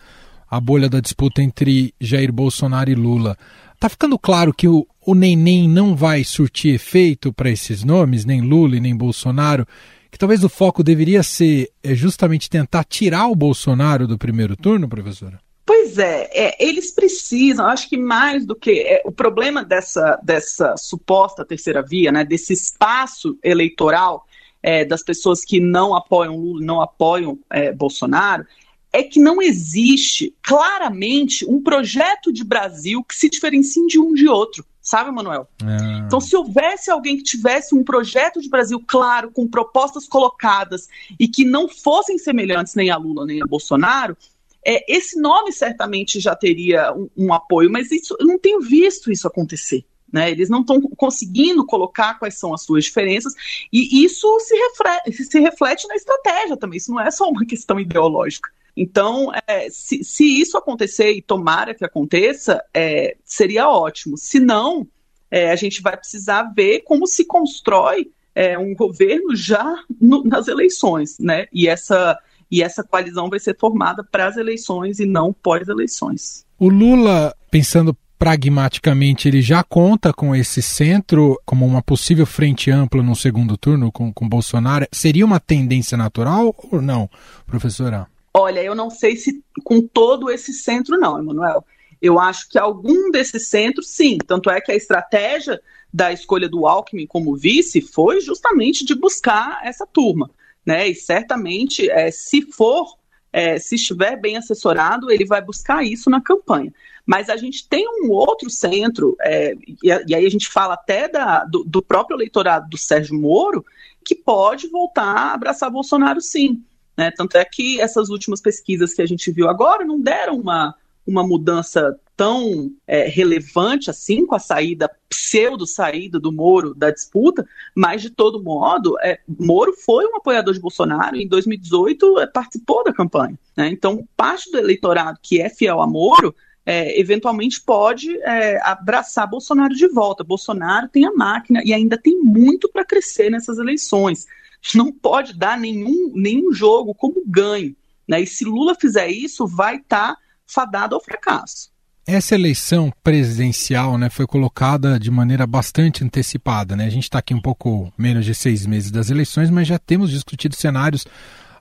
a 0.49 0.59
bolha 0.59 0.87
da 0.87 1.01
disputa 1.01 1.43
entre 1.43 1.93
Jair 1.99 2.31
Bolsonaro 2.31 2.89
e 2.89 2.95
Lula? 2.95 3.37
Tá 3.77 3.89
ficando 3.89 4.17
claro 4.17 4.53
que 4.53 4.65
o, 4.65 4.87
o 5.05 5.13
neném 5.13 5.67
não 5.67 5.93
vai 5.93 6.23
surtir 6.23 6.73
efeito 6.73 7.33
para 7.33 7.49
esses 7.49 7.83
nomes, 7.83 8.23
nem 8.23 8.39
Lula 8.39 8.77
e 8.77 8.79
nem 8.79 8.95
Bolsonaro, 8.95 9.67
que 10.09 10.17
talvez 10.17 10.41
o 10.41 10.49
foco 10.49 10.81
deveria 10.81 11.23
ser 11.23 11.69
é, 11.83 11.93
justamente 11.93 12.49
tentar 12.49 12.85
tirar 12.85 13.27
o 13.27 13.35
Bolsonaro 13.35 14.07
do 14.07 14.17
primeiro 14.17 14.55
turno, 14.55 14.87
professora? 14.87 15.37
Pois 15.71 15.97
é, 15.97 16.29
é, 16.33 16.57
eles 16.59 16.91
precisam, 16.91 17.65
acho 17.65 17.87
que 17.87 17.95
mais 17.95 18.45
do 18.45 18.53
que 18.53 18.81
é, 18.81 19.01
o 19.05 19.11
problema 19.11 19.63
dessa, 19.63 20.19
dessa 20.21 20.75
suposta 20.75 21.45
terceira 21.45 21.81
via, 21.81 22.11
né, 22.11 22.25
desse 22.25 22.51
espaço 22.51 23.39
eleitoral 23.41 24.27
é, 24.61 24.83
das 24.83 25.01
pessoas 25.01 25.45
que 25.45 25.61
não 25.61 25.95
apoiam 25.95 26.35
Lula, 26.35 26.65
não 26.65 26.81
apoiam 26.81 27.39
é, 27.49 27.71
Bolsonaro, 27.71 28.45
é 28.91 29.01
que 29.01 29.17
não 29.17 29.41
existe 29.41 30.35
claramente 30.43 31.49
um 31.49 31.63
projeto 31.63 32.33
de 32.33 32.43
Brasil 32.43 33.01
que 33.01 33.15
se 33.15 33.29
diferencie 33.29 33.87
de 33.87 33.97
um 33.97 34.13
de 34.13 34.27
outro, 34.27 34.65
sabe, 34.81 35.09
Manuel? 35.09 35.47
É. 35.63 35.99
Então, 36.05 36.19
se 36.19 36.35
houvesse 36.35 36.91
alguém 36.91 37.15
que 37.15 37.23
tivesse 37.23 37.73
um 37.73 37.81
projeto 37.81 38.41
de 38.41 38.49
Brasil 38.49 38.83
claro, 38.85 39.31
com 39.31 39.47
propostas 39.47 40.05
colocadas 40.05 40.89
e 41.17 41.29
que 41.29 41.45
não 41.45 41.69
fossem 41.69 42.17
semelhantes 42.17 42.75
nem 42.75 42.89
a 42.89 42.97
Lula 42.97 43.25
nem 43.25 43.41
a 43.41 43.45
Bolsonaro, 43.45 44.17
é, 44.65 44.83
esse 44.91 45.19
nome 45.19 45.51
certamente 45.51 46.19
já 46.19 46.35
teria 46.35 46.93
um, 46.93 47.09
um 47.17 47.33
apoio, 47.33 47.71
mas 47.71 47.91
isso, 47.91 48.15
eu 48.19 48.25
não 48.25 48.39
tenho 48.39 48.61
visto 48.61 49.11
isso 49.11 49.27
acontecer. 49.27 49.85
Né, 50.13 50.29
eles 50.29 50.49
não 50.49 50.59
estão 50.59 50.81
conseguindo 50.97 51.65
colocar 51.65 52.15
quais 52.15 52.37
são 52.37 52.53
as 52.53 52.63
suas 52.63 52.83
diferenças, 52.83 53.33
e 53.71 54.03
isso 54.03 54.27
se 54.41 54.53
reflete, 54.53 55.23
se 55.23 55.39
reflete 55.39 55.87
na 55.87 55.95
estratégia 55.95 56.57
também. 56.57 56.75
Isso 56.75 56.91
não 56.91 56.99
é 56.99 57.09
só 57.09 57.29
uma 57.29 57.45
questão 57.47 57.79
ideológica. 57.79 58.49
Então, 58.75 59.31
é, 59.47 59.69
se, 59.69 60.03
se, 60.03 60.25
isso 60.25 60.57
acontecer, 60.57 61.11
e 61.13 61.21
tomara 61.21 61.73
que 61.73 61.85
aconteça, 61.85 62.61
é, 62.73 63.15
seria 63.23 63.69
ótimo. 63.69 64.17
Se 64.17 64.37
não, 64.37 64.85
é, 65.29 65.49
a 65.49 65.55
gente 65.55 65.81
vai 65.81 65.95
precisar 65.95 66.43
ver 66.53 66.81
como 66.81 67.07
se 67.07 67.23
constrói 67.23 68.11
é, 68.35 68.57
um 68.57 68.73
governo 68.75 69.35
já 69.35 69.81
no, 69.99 70.23
nas 70.23 70.47
eleições, 70.47 71.17
né? 71.19 71.47
E 71.53 71.67
essa 71.67 72.17
e 72.51 72.61
essa 72.61 72.83
coalizão 72.83 73.29
vai 73.29 73.39
ser 73.39 73.57
formada 73.57 74.03
para 74.03 74.27
as 74.27 74.35
eleições 74.35 74.99
e 74.99 75.05
não 75.05 75.31
pós-eleições. 75.31 76.45
O 76.59 76.67
Lula, 76.67 77.33
pensando 77.49 77.97
pragmaticamente, 78.19 79.27
ele 79.27 79.41
já 79.41 79.63
conta 79.63 80.13
com 80.13 80.35
esse 80.35 80.61
centro 80.61 81.41
como 81.45 81.65
uma 81.65 81.81
possível 81.81 82.25
frente 82.25 82.69
ampla 82.69 83.01
no 83.01 83.15
segundo 83.15 83.57
turno 83.57 83.91
com, 83.91 84.13
com 84.13 84.29
Bolsonaro. 84.29 84.85
Seria 84.91 85.25
uma 85.25 85.39
tendência 85.39 85.97
natural 85.97 86.53
ou 86.71 86.81
não, 86.81 87.09
professora? 87.47 88.05
Olha, 88.33 88.61
eu 88.61 88.75
não 88.75 88.89
sei 88.89 89.15
se 89.15 89.43
com 89.63 89.81
todo 89.81 90.29
esse 90.29 90.53
centro, 90.53 90.99
não, 90.99 91.17
Emanuel. 91.17 91.65
Eu 92.01 92.19
acho 92.19 92.49
que 92.49 92.59
algum 92.59 93.09
desses 93.11 93.47
centros, 93.47 93.89
sim. 93.89 94.17
Tanto 94.27 94.49
é 94.49 94.59
que 94.61 94.71
a 94.71 94.75
estratégia 94.75 95.59
da 95.93 96.11
escolha 96.11 96.47
do 96.47 96.67
Alckmin 96.67 97.07
como 97.07 97.35
vice 97.35 97.81
foi 97.81 98.21
justamente 98.21 98.85
de 98.85 98.93
buscar 98.93 99.61
essa 99.63 99.85
turma 99.85 100.29
né? 100.65 100.87
E 100.87 100.95
certamente, 100.95 101.89
é, 101.89 102.11
se 102.11 102.41
for, 102.41 102.95
é, 103.31 103.57
se 103.59 103.75
estiver 103.75 104.19
bem 104.19 104.37
assessorado, 104.37 105.11
ele 105.11 105.25
vai 105.25 105.41
buscar 105.41 105.83
isso 105.83 106.09
na 106.09 106.21
campanha. 106.21 106.73
Mas 107.05 107.29
a 107.29 107.37
gente 107.37 107.67
tem 107.67 107.85
um 108.03 108.11
outro 108.11 108.49
centro, 108.49 109.15
é, 109.21 109.53
e, 109.67 109.87
e, 110.07 110.15
aí 110.15 110.25
a 110.25 110.29
gente 110.29 110.47
fala 110.47 110.75
até 110.75 111.07
da, 111.07 111.43
do, 111.45 111.63
do, 111.63 111.81
próprio 111.81 112.15
eleitorado 112.15 112.69
do 112.69 112.77
Sérgio 112.77 113.19
Moro, 113.19 113.65
que 114.05 114.15
pode 114.15 114.67
voltar 114.67 115.03
a 115.03 115.33
abraçar 115.33 115.71
Bolsonaro 115.71 116.21
sim. 116.21 116.63
Né? 116.95 117.11
Tanto 117.11 117.37
é 117.37 117.45
que 117.45 117.79
essas 117.81 118.09
últimas 118.09 118.41
pesquisas 118.41 118.93
que 118.93 119.01
a 119.01 119.05
gente 119.05 119.31
viu 119.31 119.49
agora 119.49 119.83
não 119.83 119.99
deram 119.99 120.37
uma, 120.37 120.75
uma 121.05 121.23
mudança 121.23 121.99
tão 122.21 122.71
é, 122.85 123.07
relevante 123.07 123.89
assim 123.89 124.27
com 124.27 124.35
a 124.35 124.39
saída, 124.39 124.87
pseudo 125.09 125.65
saída 125.65 126.19
do 126.19 126.31
Moro 126.31 126.75
da 126.75 126.91
disputa, 126.91 127.43
mas 127.75 128.03
de 128.03 128.11
todo 128.11 128.43
modo, 128.43 128.95
é, 129.01 129.17
Moro 129.27 129.73
foi 129.73 130.05
um 130.05 130.17
apoiador 130.17 130.53
de 130.53 130.59
Bolsonaro 130.59 131.15
e 131.15 131.23
em 131.23 131.27
2018 131.27 132.19
é, 132.19 132.27
participou 132.27 132.83
da 132.83 132.93
campanha. 132.93 133.39
Né? 133.57 133.69
Então, 133.69 134.07
parte 134.15 134.51
do 134.51 134.59
eleitorado 134.59 135.17
que 135.19 135.41
é 135.41 135.49
fiel 135.49 135.81
a 135.81 135.87
Moro 135.87 136.35
é, 136.63 136.99
eventualmente 136.99 137.59
pode 137.59 138.15
é, 138.21 138.61
abraçar 138.61 139.27
Bolsonaro 139.27 139.73
de 139.73 139.87
volta. 139.87 140.23
Bolsonaro 140.23 140.89
tem 140.89 141.05
a 141.05 141.11
máquina 141.11 141.63
e 141.65 141.73
ainda 141.73 141.97
tem 141.97 142.19
muito 142.19 142.69
para 142.69 142.85
crescer 142.85 143.31
nessas 143.31 143.57
eleições. 143.57 144.27
Não 144.75 144.91
pode 144.91 145.33
dar 145.33 145.57
nenhum, 145.57 146.11
nenhum 146.13 146.53
jogo 146.53 146.93
como 146.93 147.23
ganho. 147.25 147.75
Né? 148.07 148.21
E 148.21 148.27
se 148.27 148.45
Lula 148.45 148.75
fizer 148.75 149.07
isso, 149.07 149.47
vai 149.47 149.77
estar 149.77 150.13
tá 150.13 150.17
fadado 150.45 150.93
ao 150.93 151.03
fracasso. 151.03 151.70
Essa 152.11 152.35
eleição 152.35 152.91
presidencial 153.01 153.97
né, 153.97 154.09
foi 154.09 154.27
colocada 154.27 154.99
de 154.99 155.09
maneira 155.09 155.47
bastante 155.47 156.03
antecipada. 156.03 156.75
Né? 156.75 156.83
A 156.85 156.89
gente 156.89 157.03
está 157.03 157.19
aqui 157.19 157.33
um 157.33 157.39
pouco 157.39 157.89
menos 157.97 158.25
de 158.25 158.35
seis 158.35 158.65
meses 158.65 158.91
das 158.91 159.09
eleições, 159.09 159.49
mas 159.49 159.65
já 159.65 159.79
temos 159.79 160.11
discutido 160.11 160.53
cenários 160.53 161.07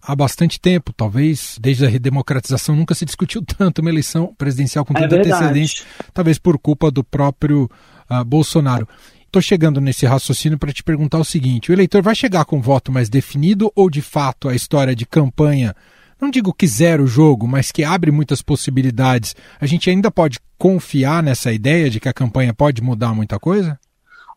há 0.02 0.16
bastante 0.16 0.60
tempo. 0.60 0.92
Talvez 0.92 1.56
desde 1.60 1.86
a 1.86 1.88
redemocratização 1.88 2.74
nunca 2.74 2.96
se 2.96 3.04
discutiu 3.04 3.44
tanto 3.46 3.80
uma 3.80 3.90
eleição 3.90 4.34
presidencial 4.36 4.84
com 4.84 4.92
é 4.98 5.02
tanta 5.02 5.14
é 5.14 5.20
antecedência, 5.20 5.84
talvez 6.12 6.36
por 6.36 6.58
culpa 6.58 6.90
do 6.90 7.04
próprio 7.04 7.70
uh, 8.10 8.24
Bolsonaro. 8.24 8.88
Estou 9.26 9.40
chegando 9.40 9.80
nesse 9.80 10.04
raciocínio 10.04 10.58
para 10.58 10.72
te 10.72 10.82
perguntar 10.82 11.20
o 11.20 11.24
seguinte: 11.24 11.70
o 11.70 11.72
eleitor 11.72 12.02
vai 12.02 12.16
chegar 12.16 12.44
com 12.44 12.60
voto 12.60 12.90
mais 12.90 13.08
definido 13.08 13.70
ou 13.76 13.88
de 13.88 14.02
fato 14.02 14.48
a 14.48 14.54
história 14.56 14.96
de 14.96 15.06
campanha 15.06 15.76
não 16.20 16.30
digo 16.30 16.52
que 16.52 16.66
zera 16.66 17.02
o 17.02 17.06
jogo, 17.06 17.46
mas 17.46 17.72
que 17.72 17.82
abre 17.82 18.10
muitas 18.10 18.42
possibilidades, 18.42 19.34
a 19.60 19.66
gente 19.66 19.88
ainda 19.88 20.10
pode 20.10 20.38
confiar 20.58 21.22
nessa 21.22 21.52
ideia 21.52 21.88
de 21.88 21.98
que 21.98 22.08
a 22.08 22.12
campanha 22.12 22.52
pode 22.52 22.82
mudar 22.82 23.14
muita 23.14 23.38
coisa? 23.38 23.78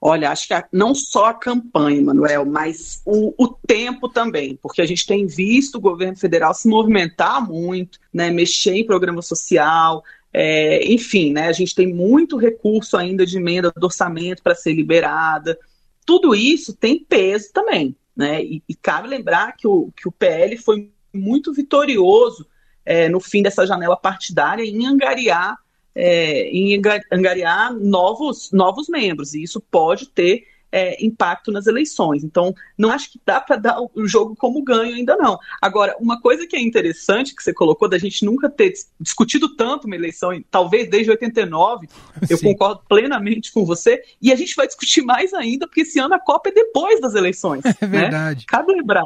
Olha, 0.05 0.31
acho 0.31 0.47
que 0.47 0.53
a, 0.53 0.65
não 0.69 0.93
só 0.93 1.27
a 1.27 1.33
campanha, 1.33 2.01
Manuel, 2.01 2.45
mas 2.45 3.01
o, 3.05 3.33
o, 3.37 3.47
tempo 3.47 4.09
também, 4.09 4.59
porque 4.61 4.81
a 4.81 4.85
gente 4.85 5.05
tem 5.05 5.25
visto 5.25 5.75
o 5.75 5.81
governo 5.81 6.17
federal 6.17 6.53
se 6.53 6.67
movimentar 6.67 7.45
muito, 7.47 7.99
né, 8.13 8.29
mexer 8.29 8.73
em 8.75 8.85
programa 8.85 9.21
social, 9.21 10.03
é, 10.33 10.85
enfim, 10.91 11.31
né, 11.31 11.47
a 11.47 11.53
gente 11.53 11.73
tem 11.73 11.93
muito 11.93 12.35
recurso 12.35 12.97
ainda 12.97 13.25
de 13.25 13.37
emenda 13.37 13.71
do 13.71 13.85
orçamento 13.85 14.43
para 14.43 14.55
ser 14.55 14.73
liberada. 14.73 15.57
Tudo 16.05 16.35
isso 16.35 16.73
tem 16.73 17.01
peso 17.01 17.53
também, 17.53 17.95
né? 18.13 18.43
E, 18.43 18.61
e 18.67 18.75
cabe 18.75 19.07
lembrar 19.07 19.55
que 19.55 19.65
o, 19.65 19.89
que 19.95 20.05
o 20.05 20.11
PL 20.11 20.57
foi 20.57 20.91
muito 21.13 21.53
vitorioso 21.53 22.47
é, 22.85 23.07
no 23.07 23.19
fim 23.19 23.41
dessa 23.41 23.65
janela 23.65 23.95
partidária 23.95 24.63
em 24.63 24.85
angariar, 24.85 25.57
é, 25.95 26.49
em 26.49 26.79
angariar 27.11 27.73
novos, 27.73 28.51
novos 28.51 28.89
membros, 28.89 29.33
e 29.33 29.43
isso 29.43 29.61
pode 29.61 30.09
ter 30.09 30.47
é, 30.73 31.05
impacto 31.05 31.51
nas 31.51 31.67
eleições. 31.67 32.23
Então, 32.23 32.53
não 32.75 32.89
acho 32.89 33.11
que 33.11 33.21
dá 33.23 33.39
para 33.39 33.57
dar 33.57 33.77
o 33.79 34.07
jogo 34.07 34.35
como 34.35 34.63
ganho 34.63 34.95
ainda 34.95 35.15
não. 35.15 35.37
Agora, 35.61 35.95
uma 35.99 36.19
coisa 36.19 36.47
que 36.47 36.55
é 36.55 36.59
interessante 36.59 37.35
que 37.35 37.43
você 37.43 37.53
colocou 37.53 37.87
da 37.87 37.99
gente 37.99 38.25
nunca 38.25 38.49
ter 38.49 38.73
discutido 38.99 39.55
tanto 39.55 39.85
uma 39.85 39.95
eleição, 39.95 40.31
talvez 40.49 40.89
desde 40.89 41.11
89, 41.11 41.87
eu 42.27 42.39
concordo 42.39 42.81
plenamente 42.89 43.51
com 43.51 43.63
você, 43.63 44.01
e 44.19 44.33
a 44.33 44.35
gente 44.35 44.55
vai 44.55 44.65
discutir 44.65 45.03
mais 45.03 45.31
ainda, 45.31 45.67
porque 45.67 45.81
esse 45.81 45.99
ano 45.99 46.15
a 46.15 46.19
Copa 46.19 46.49
é 46.49 46.51
depois 46.51 46.99
das 46.99 47.13
eleições. 47.13 47.63
É 47.65 47.85
né? 47.85 48.01
verdade. 48.01 48.45
Cabe 48.47 48.73
lembrar 48.73 49.03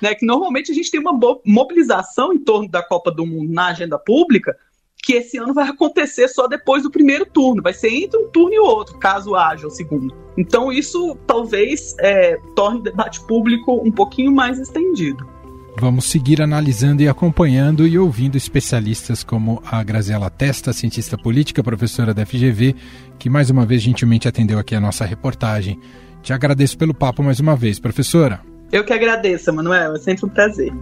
né, 0.00 0.14
que 0.14 0.26
normalmente 0.26 0.70
a 0.70 0.74
gente 0.74 0.90
tem 0.90 1.00
uma 1.00 1.18
mobilização 1.44 2.32
em 2.32 2.38
torno 2.38 2.68
da 2.68 2.82
Copa 2.82 3.10
do 3.10 3.26
Mundo 3.26 3.52
na 3.52 3.68
agenda 3.68 3.98
pública, 3.98 4.56
que 5.04 5.12
esse 5.14 5.36
ano 5.36 5.52
vai 5.52 5.68
acontecer 5.68 6.28
só 6.28 6.46
depois 6.46 6.82
do 6.82 6.90
primeiro 6.90 7.26
turno, 7.26 7.62
vai 7.62 7.74
ser 7.74 7.90
entre 7.90 8.18
um 8.18 8.28
turno 8.30 8.54
e 8.54 8.58
outro, 8.58 8.98
caso 8.98 9.34
haja 9.34 9.66
o 9.66 9.70
segundo. 9.70 10.14
Então 10.36 10.72
isso 10.72 11.16
talvez 11.26 11.94
é, 12.00 12.38
torne 12.56 12.80
o 12.80 12.82
debate 12.82 13.20
público 13.26 13.80
um 13.84 13.92
pouquinho 13.92 14.32
mais 14.32 14.58
estendido. 14.58 15.28
Vamos 15.76 16.04
seguir 16.06 16.40
analisando 16.40 17.02
e 17.02 17.08
acompanhando 17.08 17.86
e 17.86 17.98
ouvindo 17.98 18.36
especialistas 18.36 19.24
como 19.24 19.60
a 19.66 19.82
Graziela 19.82 20.30
Testa, 20.30 20.72
cientista 20.72 21.18
política, 21.18 21.64
professora 21.64 22.14
da 22.14 22.24
FGV, 22.24 22.76
que 23.18 23.28
mais 23.28 23.50
uma 23.50 23.66
vez 23.66 23.82
gentilmente 23.82 24.28
atendeu 24.28 24.58
aqui 24.58 24.74
a 24.74 24.80
nossa 24.80 25.04
reportagem. 25.04 25.78
Te 26.22 26.32
agradeço 26.32 26.78
pelo 26.78 26.94
papo 26.94 27.22
mais 27.22 27.40
uma 27.40 27.56
vez, 27.56 27.80
professora. 27.80 28.53
Eu 28.74 28.82
que 28.82 28.92
agradeço, 28.92 29.52
Manuel. 29.52 29.94
É 29.94 29.98
sempre 30.00 30.26
um 30.26 30.28
prazer. 30.28 30.72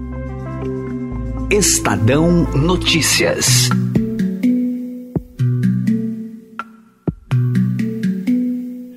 Estadão 1.51 2.51
Notícias. 2.55 3.69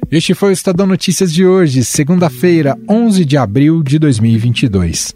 Este 0.10 0.34
foi 0.34 0.52
o 0.52 0.54
Estadão 0.54 0.88
Notícias 0.88 1.34
de 1.34 1.46
hoje, 1.46 1.84
segunda-feira, 1.84 2.78
11 2.90 3.26
de 3.26 3.36
abril 3.36 3.84
de 3.84 4.00
2022. 4.00 5.14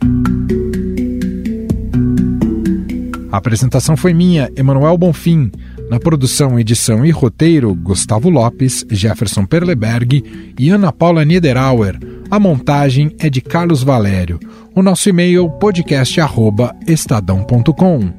A 3.32 3.38
apresentação 3.38 3.96
foi 3.96 4.14
minha, 4.14 4.52
Emanuel 4.58 4.98
Bonfim. 4.98 5.50
Na 5.90 6.00
produção, 6.00 6.60
edição 6.60 7.06
e 7.06 7.10
roteiro, 7.10 7.74
Gustavo 7.74 8.30
Lopes, 8.30 8.86
Jefferson 8.92 9.46
Perleberg 9.46 10.54
e 10.58 10.70
Ana 10.70 10.92
Paula 10.92 11.24
Niederauer. 11.26 11.98
A 12.30 12.40
montagem 12.40 13.16
é 13.20 13.28
de 13.30 13.42
Carlos 13.42 13.82
Valério. 13.82 14.40
O 14.76 14.84
nosso 14.84 15.10
e-mail 15.10 15.50
podcast@estadão.com. 15.50 18.14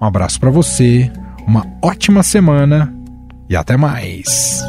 Um 0.00 0.04
abraço 0.04 0.38
para 0.38 0.50
você, 0.50 1.10
uma 1.46 1.66
ótima 1.82 2.22
semana 2.22 2.94
e 3.48 3.56
até 3.56 3.76
mais. 3.76 4.62